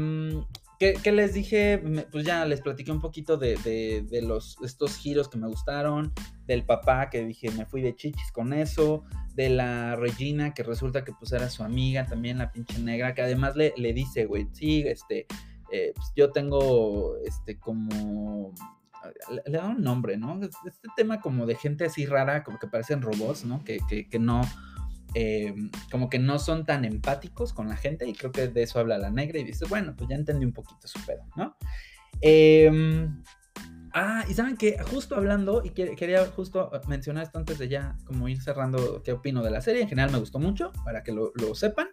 ¿Qué, 0.79 1.11
les 1.11 1.33
dije? 1.33 1.81
Pues 2.11 2.23
ya 2.23 2.45
les 2.45 2.61
platiqué 2.61 2.91
un 2.91 3.01
poquito 3.01 3.35
de, 3.37 3.55
de, 4.07 4.21
los, 4.21 4.57
estos 4.63 4.95
giros 4.95 5.27
que 5.27 5.39
me 5.39 5.47
gustaron, 5.47 6.13
del 6.45 6.63
papá 6.65 7.09
que 7.09 7.25
dije 7.25 7.49
me 7.49 7.65
fui 7.65 7.81
de 7.81 7.95
chichis 7.95 8.31
con 8.31 8.53
eso, 8.53 9.03
de 9.33 9.49
la 9.49 9.95
Regina 9.95 10.53
que 10.53 10.61
resulta 10.61 11.03
que 11.03 11.13
pues 11.13 11.31
era 11.31 11.49
su 11.49 11.63
amiga 11.63 12.05
también, 12.05 12.37
la 12.37 12.51
pinche 12.51 12.77
negra, 12.79 13.15
que 13.15 13.23
además 13.23 13.55
le, 13.55 13.73
le 13.75 13.91
dice, 13.91 14.25
güey, 14.25 14.47
sí, 14.51 14.83
este, 14.85 15.25
eh, 15.71 15.93
pues 15.95 16.13
yo 16.15 16.31
tengo, 16.31 17.17
este, 17.25 17.57
como, 17.57 18.53
le, 19.31 19.51
da 19.51 19.69
un 19.69 19.81
nombre, 19.81 20.17
¿no? 20.17 20.39
Este 20.43 20.89
tema 20.95 21.19
como 21.21 21.47
de 21.47 21.55
gente 21.55 21.85
así 21.85 22.05
rara, 22.05 22.43
como 22.43 22.59
que 22.59 22.67
parecen 22.67 23.01
robots, 23.01 23.45
¿no? 23.45 23.63
Que, 23.63 23.79
que, 23.89 24.07
que 24.07 24.19
no 24.19 24.41
eh, 25.19 25.51
como 25.89 26.11
que 26.11 26.19
no 26.19 26.37
son 26.37 26.63
tan 26.63 26.85
empáticos 26.85 27.51
con 27.51 27.67
la 27.69 27.75
gente 27.75 28.07
y 28.07 28.13
creo 28.13 28.31
que 28.31 28.49
de 28.49 28.61
eso 28.61 28.77
habla 28.77 28.99
la 28.99 29.09
negra 29.09 29.39
y 29.39 29.43
dice, 29.43 29.65
bueno, 29.65 29.95
pues 29.97 30.07
ya 30.11 30.15
entendí 30.15 30.45
un 30.45 30.53
poquito 30.53 30.87
su 30.87 31.03
pedo, 31.07 31.23
¿no? 31.35 31.57
Em, 32.21 33.23
ah, 33.95 34.23
y 34.29 34.35
saben 34.35 34.57
que 34.57 34.77
justo 34.77 35.15
hablando, 35.15 35.63
y 35.65 35.71
quería 35.71 36.23
justo 36.27 36.69
mencionar 36.87 37.23
esto 37.23 37.39
antes 37.39 37.57
de 37.57 37.67
ya 37.67 37.97
como 38.05 38.29
ir 38.29 38.39
cerrando 38.43 39.01
qué 39.01 39.13
opino 39.13 39.41
de 39.41 39.49
la 39.49 39.61
serie, 39.61 39.81
en 39.81 39.89
general 39.89 40.11
me 40.11 40.19
gustó 40.19 40.37
mucho, 40.37 40.71
para 40.85 41.01
que 41.01 41.11
lo, 41.11 41.31
lo 41.33 41.55
sepan. 41.55 41.87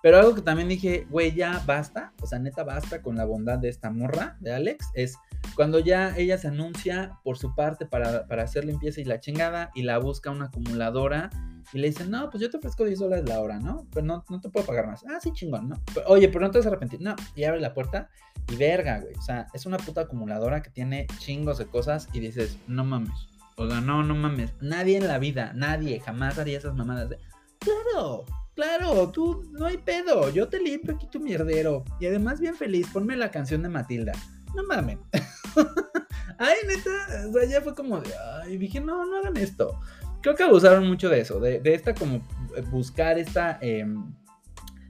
Pero 0.00 0.18
algo 0.18 0.36
que 0.36 0.42
también 0.42 0.68
dije, 0.68 1.08
güey, 1.10 1.34
ya 1.34 1.60
basta, 1.66 2.12
o 2.22 2.26
sea, 2.28 2.38
neta 2.38 2.62
basta 2.62 3.02
con 3.02 3.16
la 3.16 3.24
bondad 3.24 3.58
de 3.58 3.68
esta 3.68 3.90
morra, 3.90 4.36
de 4.38 4.54
Alex, 4.54 4.90
es 4.94 5.16
cuando 5.56 5.80
ya 5.80 6.16
ella 6.16 6.38
se 6.38 6.46
anuncia 6.46 7.18
por 7.24 7.36
su 7.36 7.52
parte 7.56 7.84
para, 7.84 8.28
para 8.28 8.44
hacer 8.44 8.64
limpieza 8.64 9.00
y 9.00 9.04
la 9.04 9.18
chingada 9.18 9.72
y 9.74 9.82
la 9.82 9.98
busca 9.98 10.30
una 10.30 10.44
acumuladora 10.44 11.30
y 11.72 11.78
le 11.78 11.88
dicen, 11.88 12.10
no, 12.10 12.30
pues 12.30 12.42
yo 12.42 12.50
te 12.50 12.56
ofrezco 12.56 12.84
10 12.84 12.98
dólares 12.98 13.28
la 13.28 13.40
hora, 13.40 13.58
¿no? 13.58 13.86
Pero 13.92 14.06
no, 14.06 14.24
no 14.28 14.40
te 14.40 14.48
puedo 14.48 14.66
pagar 14.66 14.86
más. 14.86 15.04
Ah, 15.08 15.18
sí, 15.20 15.32
chingón, 15.32 15.68
¿no? 15.68 15.76
oye, 16.06 16.28
pero 16.28 16.40
no 16.40 16.50
te 16.50 16.58
vas 16.58 16.66
a 16.66 16.70
arrepentir. 16.70 17.00
No, 17.00 17.14
y 17.34 17.44
abre 17.44 17.60
la 17.60 17.74
puerta 17.74 18.10
y 18.50 18.56
verga, 18.56 19.00
güey. 19.00 19.14
O 19.14 19.22
sea, 19.22 19.46
es 19.52 19.66
una 19.66 19.76
puta 19.78 20.02
acumuladora 20.02 20.62
que 20.62 20.70
tiene 20.70 21.06
chingos 21.18 21.58
de 21.58 21.66
cosas 21.66 22.08
y 22.12 22.20
dices, 22.20 22.58
no 22.66 22.84
mames. 22.84 23.28
O 23.56 23.68
sea, 23.68 23.80
no, 23.80 24.02
no 24.02 24.14
mames. 24.14 24.54
Nadie 24.60 24.96
en 24.96 25.06
la 25.06 25.18
vida, 25.18 25.52
nadie 25.54 26.00
jamás 26.00 26.38
haría 26.38 26.58
esas 26.58 26.74
mamadas 26.74 27.10
de, 27.10 27.18
claro, 27.58 28.24
claro, 28.54 29.10
tú 29.10 29.42
no 29.52 29.66
hay 29.66 29.78
pedo. 29.78 30.30
Yo 30.30 30.48
te 30.48 30.60
limpio 30.60 30.94
aquí 30.94 31.06
tu 31.06 31.20
mierdero. 31.20 31.84
Y 32.00 32.06
además, 32.06 32.40
bien 32.40 32.54
feliz, 32.54 32.88
ponme 32.92 33.16
la 33.16 33.30
canción 33.30 33.62
de 33.62 33.68
Matilda. 33.68 34.12
No 34.54 34.64
mames. 34.64 34.98
ay, 36.38 36.56
neta, 36.66 37.28
o 37.28 37.32
sea, 37.32 37.44
ya 37.44 37.60
fue 37.60 37.74
como 37.74 38.00
de, 38.00 38.10
ay, 38.42 38.56
dije, 38.56 38.80
no, 38.80 39.04
no 39.04 39.18
hagan 39.18 39.36
esto 39.36 39.78
creo 40.20 40.34
que 40.34 40.42
abusaron 40.42 40.86
mucho 40.86 41.08
de 41.08 41.20
eso, 41.20 41.40
de, 41.40 41.60
esta 41.64 41.94
como 41.94 42.16
eh, 42.56 42.62
buscar 42.70 43.18
esta... 43.18 43.58
Em, 43.60 44.14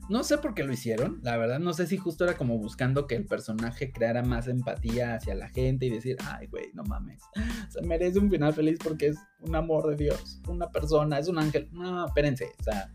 no 0.08 0.24
sé 0.24 0.38
por 0.38 0.54
qué 0.54 0.64
lo 0.64 0.72
hicieron, 0.72 1.20
la 1.22 1.36
verdad, 1.36 1.60
no 1.60 1.72
sé 1.72 1.86
si 1.86 1.96
justo 1.96 2.24
era 2.24 2.36
como 2.36 2.58
buscando 2.58 3.06
que 3.06 3.14
el 3.14 3.26
personaje 3.26 3.92
creara 3.92 4.24
más 4.24 4.48
empatía 4.48 5.14
hacia 5.14 5.36
la 5.36 5.48
gente 5.48 5.86
y 5.86 5.90
decir, 5.90 6.16
ay, 6.26 6.48
güey, 6.48 6.72
no 6.74 6.82
mames, 6.82 7.22
se 7.70 7.80
merece 7.82 8.18
un 8.18 8.28
final 8.28 8.52
feliz 8.52 8.76
porque 8.82 9.06
es 9.08 9.18
un 9.40 9.54
amor 9.54 9.88
de 9.88 10.04
Dios, 10.04 10.42
una 10.48 10.68
persona, 10.68 11.20
es 11.20 11.28
un 11.28 11.38
ángel. 11.38 11.68
No, 11.70 12.04
espérense, 12.04 12.50
o 12.58 12.62
sea, 12.64 12.92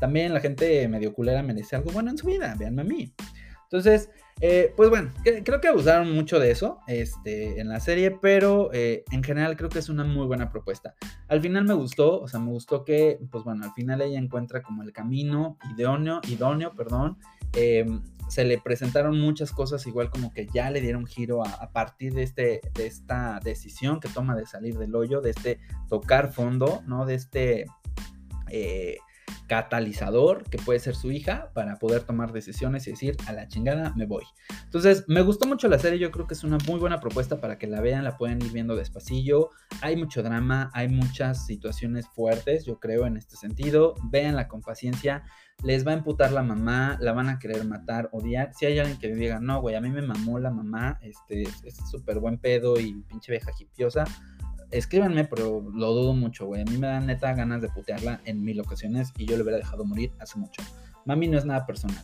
también 0.00 0.34
la 0.34 0.40
gente 0.40 0.88
medio 0.88 1.12
culera 1.12 1.40
merece 1.40 1.76
algo 1.76 1.92
bueno 1.92 2.10
en 2.10 2.18
su 2.18 2.26
vida, 2.26 2.54
véanme 2.58 2.82
a 2.82 2.84
mí. 2.84 3.14
Entonces, 3.62 4.10
eh, 4.40 4.74
pues 4.76 4.90
bueno, 4.90 5.10
creo 5.22 5.60
que 5.62 5.68
abusaron 5.68 6.12
mucho 6.12 6.38
de 6.38 6.50
eso 6.50 6.80
este, 6.86 7.58
en 7.58 7.68
la 7.68 7.80
serie, 7.80 8.10
pero 8.10 8.70
eh, 8.74 9.02
en 9.10 9.22
general 9.22 9.56
creo 9.56 9.70
que 9.70 9.78
es 9.78 9.88
una 9.88 10.04
muy 10.04 10.26
buena 10.26 10.50
propuesta. 10.50 10.94
Al 11.28 11.40
final 11.40 11.64
me 11.64 11.72
gustó, 11.72 12.20
o 12.20 12.28
sea, 12.28 12.38
me 12.38 12.50
gustó 12.50 12.84
que, 12.84 13.18
pues 13.30 13.44
bueno, 13.44 13.64
al 13.64 13.72
final 13.72 14.02
ella 14.02 14.18
encuentra 14.18 14.62
como 14.62 14.82
el 14.82 14.92
camino 14.92 15.56
idóneo, 15.74 16.20
idóneo, 16.28 16.74
perdón. 16.74 17.16
Em, 17.54 18.02
se 18.28 18.44
le 18.44 18.58
presentaron 18.58 19.18
muchas 19.18 19.52
cosas, 19.52 19.86
igual 19.86 20.10
como 20.10 20.32
que 20.32 20.46
ya 20.52 20.68
le 20.70 20.80
dieron 20.82 21.06
giro 21.06 21.46
a, 21.46 21.70
partir 21.72 22.12
de, 22.12 22.24
este, 22.24 22.60
de 22.74 22.86
esta 22.86 23.40
decisión 23.42 24.00
que 24.00 24.08
toma 24.08 24.34
de 24.34 24.46
salir 24.46 24.76
del 24.76 24.94
hoyo, 24.96 25.20
de 25.20 25.30
este 25.30 25.60
tocar 25.88 26.32
fondo, 26.32 26.82
¿no? 26.86 27.06
De 27.06 27.14
este... 27.14 27.66
Eh, 28.50 28.98
catalizador 29.46 30.44
que 30.50 30.58
puede 30.58 30.80
ser 30.80 30.94
su 30.94 31.10
hija 31.12 31.50
para 31.54 31.76
poder 31.76 32.02
tomar 32.02 32.32
decisiones 32.32 32.86
y 32.86 32.90
decir 32.90 33.16
a 33.26 33.32
la 33.32 33.48
chingada 33.48 33.92
me 33.96 34.06
voy. 34.06 34.24
Entonces, 34.64 35.04
me 35.08 35.22
gustó 35.22 35.46
mucho 35.46 35.68
la 35.68 35.78
serie, 35.78 35.98
yo 35.98 36.10
creo 36.10 36.26
que 36.26 36.34
es 36.34 36.44
una 36.44 36.58
muy 36.66 36.78
buena 36.78 37.00
propuesta 37.00 37.40
para 37.40 37.58
que 37.58 37.66
la 37.66 37.80
vean, 37.80 38.04
la 38.04 38.16
pueden 38.16 38.42
ir 38.42 38.52
viendo 38.52 38.76
despacillo. 38.76 39.50
Hay 39.80 39.96
mucho 39.96 40.22
drama, 40.22 40.70
hay 40.74 40.88
muchas 40.88 41.46
situaciones 41.46 42.06
fuertes, 42.08 42.64
yo 42.64 42.78
creo, 42.80 43.06
en 43.06 43.16
este 43.16 43.36
sentido. 43.36 43.94
Véanla 44.10 44.48
con 44.48 44.60
paciencia. 44.60 45.24
Les 45.62 45.86
va 45.86 45.92
a 45.92 45.94
emputar 45.94 46.32
la 46.32 46.42
mamá, 46.42 46.98
la 47.00 47.12
van 47.12 47.30
a 47.30 47.38
querer 47.38 47.64
matar, 47.64 48.10
odiar. 48.12 48.52
Si 48.54 48.66
hay 48.66 48.78
alguien 48.78 48.98
que 48.98 49.14
diga, 49.14 49.40
no, 49.40 49.60
güey, 49.62 49.74
a 49.74 49.80
mí 49.80 49.88
me 49.88 50.02
mamó 50.02 50.38
la 50.38 50.50
mamá, 50.50 50.98
este, 51.00 51.44
es 51.64 51.76
súper 51.90 52.18
buen 52.20 52.38
pedo 52.38 52.78
y 52.78 52.92
pinche 53.08 53.32
vieja 53.32 53.50
hipiosa 53.58 54.04
escríbanme, 54.70 55.24
pero 55.24 55.62
lo 55.74 55.92
dudo 55.92 56.12
mucho, 56.12 56.46
güey. 56.46 56.62
A 56.62 56.64
mí 56.64 56.76
me 56.78 56.86
da 56.86 57.00
neta 57.00 57.32
ganas 57.34 57.62
de 57.62 57.68
putearla 57.68 58.20
en 58.24 58.42
mil 58.42 58.60
ocasiones 58.60 59.12
y 59.16 59.26
yo 59.26 59.36
le 59.36 59.42
hubiera 59.42 59.58
dejado 59.58 59.84
morir 59.84 60.12
hace 60.18 60.38
mucho. 60.38 60.62
Mami 61.04 61.28
no 61.28 61.38
es 61.38 61.44
nada 61.44 61.66
personal. 61.66 62.02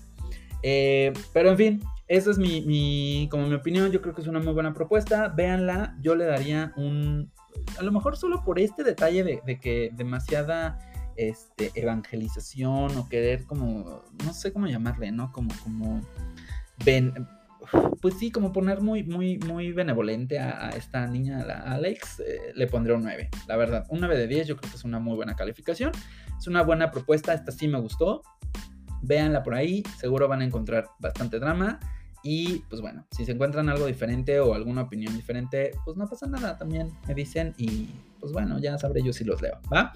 Eh, 0.63 1.13
pero 1.33 1.51
en 1.51 1.57
fin, 1.57 1.83
esa 2.09 2.31
es 2.31 2.39
mi, 2.39 3.29
como 3.31 3.47
mi 3.47 3.55
opinión. 3.55 3.91
Yo 3.91 4.01
creo 4.01 4.15
que 4.15 4.23
es 4.23 4.29
una 4.29 4.41
muy 4.41 4.53
buena 4.53 4.73
propuesta. 4.75 5.29
Véanla. 5.29 5.97
Yo 6.01 6.15
le 6.15 6.25
daría 6.25 6.73
un. 6.77 7.31
A 7.79 7.83
lo 7.83 7.93
mejor 7.93 8.17
solo 8.17 8.45
por 8.45 8.59
este 8.59 8.85
detalle 8.85 9.25
de, 9.25 9.61
que 9.61 9.91
demasiada 9.93 10.79
este, 11.17 11.71
evangelización 11.75 12.97
o 12.97 13.09
querer 13.09 13.45
como. 13.45 14.03
No 14.25 14.33
sé 14.33 14.53
cómo 14.53 14.67
llamarle, 14.67 15.11
¿no? 15.11 15.33
Como. 15.33 15.53
como 15.63 16.01
ven, 16.85 17.13
pues 18.01 18.15
sí, 18.19 18.31
como 18.31 18.53
poner 18.53 18.81
muy, 18.81 19.03
muy, 19.03 19.39
muy 19.39 19.73
benevolente 19.73 20.39
a, 20.39 20.71
esta 20.71 21.07
niña, 21.07 21.45
la 21.45 21.59
Alex, 21.61 22.21
eh, 22.21 22.53
le 22.55 22.67
pondré 22.67 22.95
un 22.95 23.03
9. 23.03 23.31
La 23.47 23.57
verdad, 23.57 23.87
un 23.89 24.01
9 24.01 24.17
de 24.17 24.27
10 24.27 24.49
yo 24.49 24.57
creo 24.57 24.71
que 24.71 24.77
es 24.77 24.85
una 24.85 24.99
muy 24.99 25.17
buena 25.17 25.35
calificación. 25.35 25.93
Es 26.39 26.47
una 26.47 26.63
buena 26.63 26.91
propuesta, 26.91 27.33
esta 27.35 27.53
sí 27.53 27.69
me 27.69 27.81
gustó. 27.81 28.23
Véanla 29.03 29.43
por 29.43 29.55
ahí, 29.55 29.83
seguro 29.99 30.29
van 30.29 30.43
a 30.43 30.45
encontrar 30.45 30.87
bastante 30.99 31.39
drama. 31.39 31.79
Y 32.23 32.61
pues 32.69 32.81
bueno, 32.81 33.07
si 33.11 33.25
se 33.25 33.33
encuentran 33.33 33.69
algo 33.69 33.87
diferente 33.87 34.39
o 34.39 34.55
alguna 34.55 34.83
opinión 34.83 35.15
diferente, 35.17 35.73
pues 35.85 35.97
no 35.97 36.07
pasa 36.09 36.27
nada, 36.27 36.57
también 36.57 36.93
me 37.09 37.15
dicen 37.15 37.53
y 37.57 37.91
pues 38.21 38.33
bueno, 38.33 38.61
ya 38.61 38.79
sabré 38.79 39.03
yo 39.03 39.13
si 39.13 39.25
los 39.25 39.43
leo, 39.43 39.61
¿va? 39.73 39.93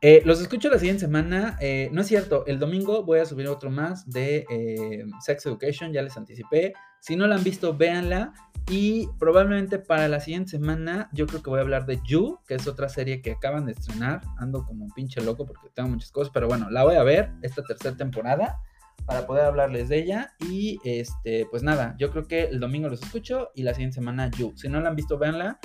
Eh, 0.00 0.22
los 0.24 0.40
escucho 0.40 0.68
la 0.70 0.78
siguiente 0.78 1.00
semana. 1.00 1.56
Eh, 1.60 1.90
no 1.92 2.02
es 2.02 2.06
cierto, 2.06 2.46
el 2.46 2.58
domingo 2.58 3.02
voy 3.02 3.18
a 3.18 3.26
subir 3.26 3.48
otro 3.48 3.70
más 3.70 4.08
de 4.08 4.46
eh, 4.48 5.04
Sex 5.20 5.46
Education, 5.46 5.92
ya 5.92 6.02
les 6.02 6.16
anticipé. 6.16 6.72
Si 7.00 7.16
no 7.16 7.26
la 7.26 7.36
han 7.36 7.44
visto, 7.44 7.76
véanla. 7.76 8.32
Y 8.70 9.08
probablemente 9.18 9.78
para 9.78 10.08
la 10.08 10.20
siguiente 10.20 10.50
semana 10.50 11.08
yo 11.12 11.26
creo 11.26 11.42
que 11.42 11.48
voy 11.48 11.58
a 11.58 11.62
hablar 11.62 11.86
de 11.86 12.00
You, 12.06 12.38
que 12.46 12.54
es 12.54 12.66
otra 12.66 12.90
serie 12.90 13.22
que 13.22 13.32
acaban 13.32 13.66
de 13.66 13.72
estrenar. 13.72 14.20
Ando 14.36 14.64
como 14.64 14.84
un 14.84 14.90
pinche 14.92 15.20
loco 15.22 15.46
porque 15.46 15.68
tengo 15.74 15.88
muchas 15.88 16.12
cosas, 16.12 16.30
pero 16.32 16.48
bueno, 16.48 16.70
la 16.70 16.84
voy 16.84 16.96
a 16.96 17.02
ver 17.02 17.32
esta 17.42 17.62
tercera 17.62 17.96
temporada 17.96 18.60
para 19.06 19.26
poder 19.26 19.46
hablarles 19.46 19.88
de 19.88 19.98
ella. 19.98 20.34
Y 20.48 20.78
este, 20.84 21.46
pues 21.50 21.62
nada, 21.62 21.96
yo 21.98 22.10
creo 22.10 22.28
que 22.28 22.44
el 22.44 22.60
domingo 22.60 22.88
los 22.88 23.02
escucho 23.02 23.50
y 23.54 23.62
la 23.62 23.72
siguiente 23.72 23.94
semana 23.94 24.30
You. 24.30 24.52
Si 24.54 24.68
no 24.68 24.80
la 24.80 24.90
han 24.90 24.96
visto, 24.96 25.18
véanla 25.18 25.58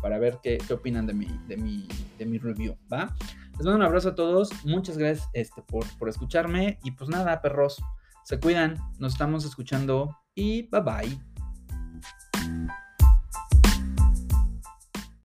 para 0.00 0.18
ver 0.18 0.38
qué, 0.42 0.58
qué, 0.58 0.74
opinan 0.74 1.06
de 1.06 1.14
mi, 1.14 1.26
de, 1.48 1.56
mi, 1.56 1.88
de 2.18 2.26
mi 2.26 2.38
review, 2.38 2.76
¿va? 2.92 3.14
Les 3.56 3.64
mando 3.64 3.76
un 3.76 3.82
abrazo 3.82 4.10
a 4.10 4.14
todos. 4.14 4.50
Muchas 4.64 4.98
gracias 4.98 5.28
este, 5.32 5.62
por, 5.62 5.84
por 5.98 6.08
escucharme. 6.08 6.78
Y 6.82 6.92
pues 6.92 7.08
nada, 7.08 7.40
perros. 7.40 7.82
Se 8.24 8.40
cuidan. 8.40 8.78
Nos 8.98 9.12
estamos 9.12 9.44
escuchando. 9.44 10.16
Y 10.34 10.68
bye 10.68 10.80
bye. 10.80 11.33